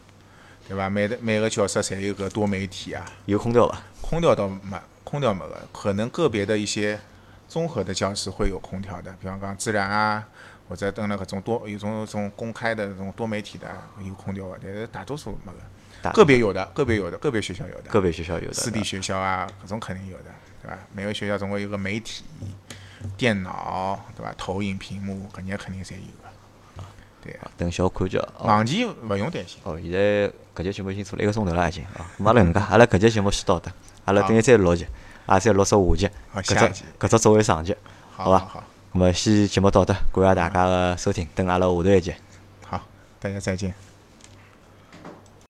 [0.67, 0.89] 对伐？
[0.89, 3.81] 每个每个教室侪有个多媒体啊，有空调伐？
[4.01, 6.99] 空调倒没，空调没个，可能个别的一些
[7.47, 10.27] 综合的教室会有空调的，比方讲自然啊，
[10.67, 13.67] 或者等了搿种多有种种公开的这种多媒体的
[14.03, 15.51] 有空调的，但是大多数没
[16.01, 18.53] 个，个别有的，个别有的，个别学校有的，个别学校有的。
[18.53, 20.25] 私立学校啊，搿种肯定有的，
[20.61, 20.77] 对吧？
[20.93, 22.23] 每个学校总归有个媒体、
[23.17, 24.33] 电脑，对吧？
[24.37, 26.83] 投影屏幕，搿眼肯定侪有个。
[27.23, 28.59] 对啊，等小看叫哦。
[28.59, 29.59] 硬件勿用担心。
[29.63, 32.05] 哦，现在搿节节目已经做了一个钟头了，已经啊。
[32.19, 33.73] 咁阿拉搿能介，阿拉搿节节目先到的，
[34.05, 34.85] 阿拉等下再录一集，
[35.27, 37.75] 也再录只下集，好搿只搿只作为上集，
[38.11, 38.63] 好伐好
[38.93, 42.13] 咁么先节目到这，感谢大家个收听，等阿拉下头一集。
[42.67, 42.81] 好，
[43.19, 43.73] 大家再见。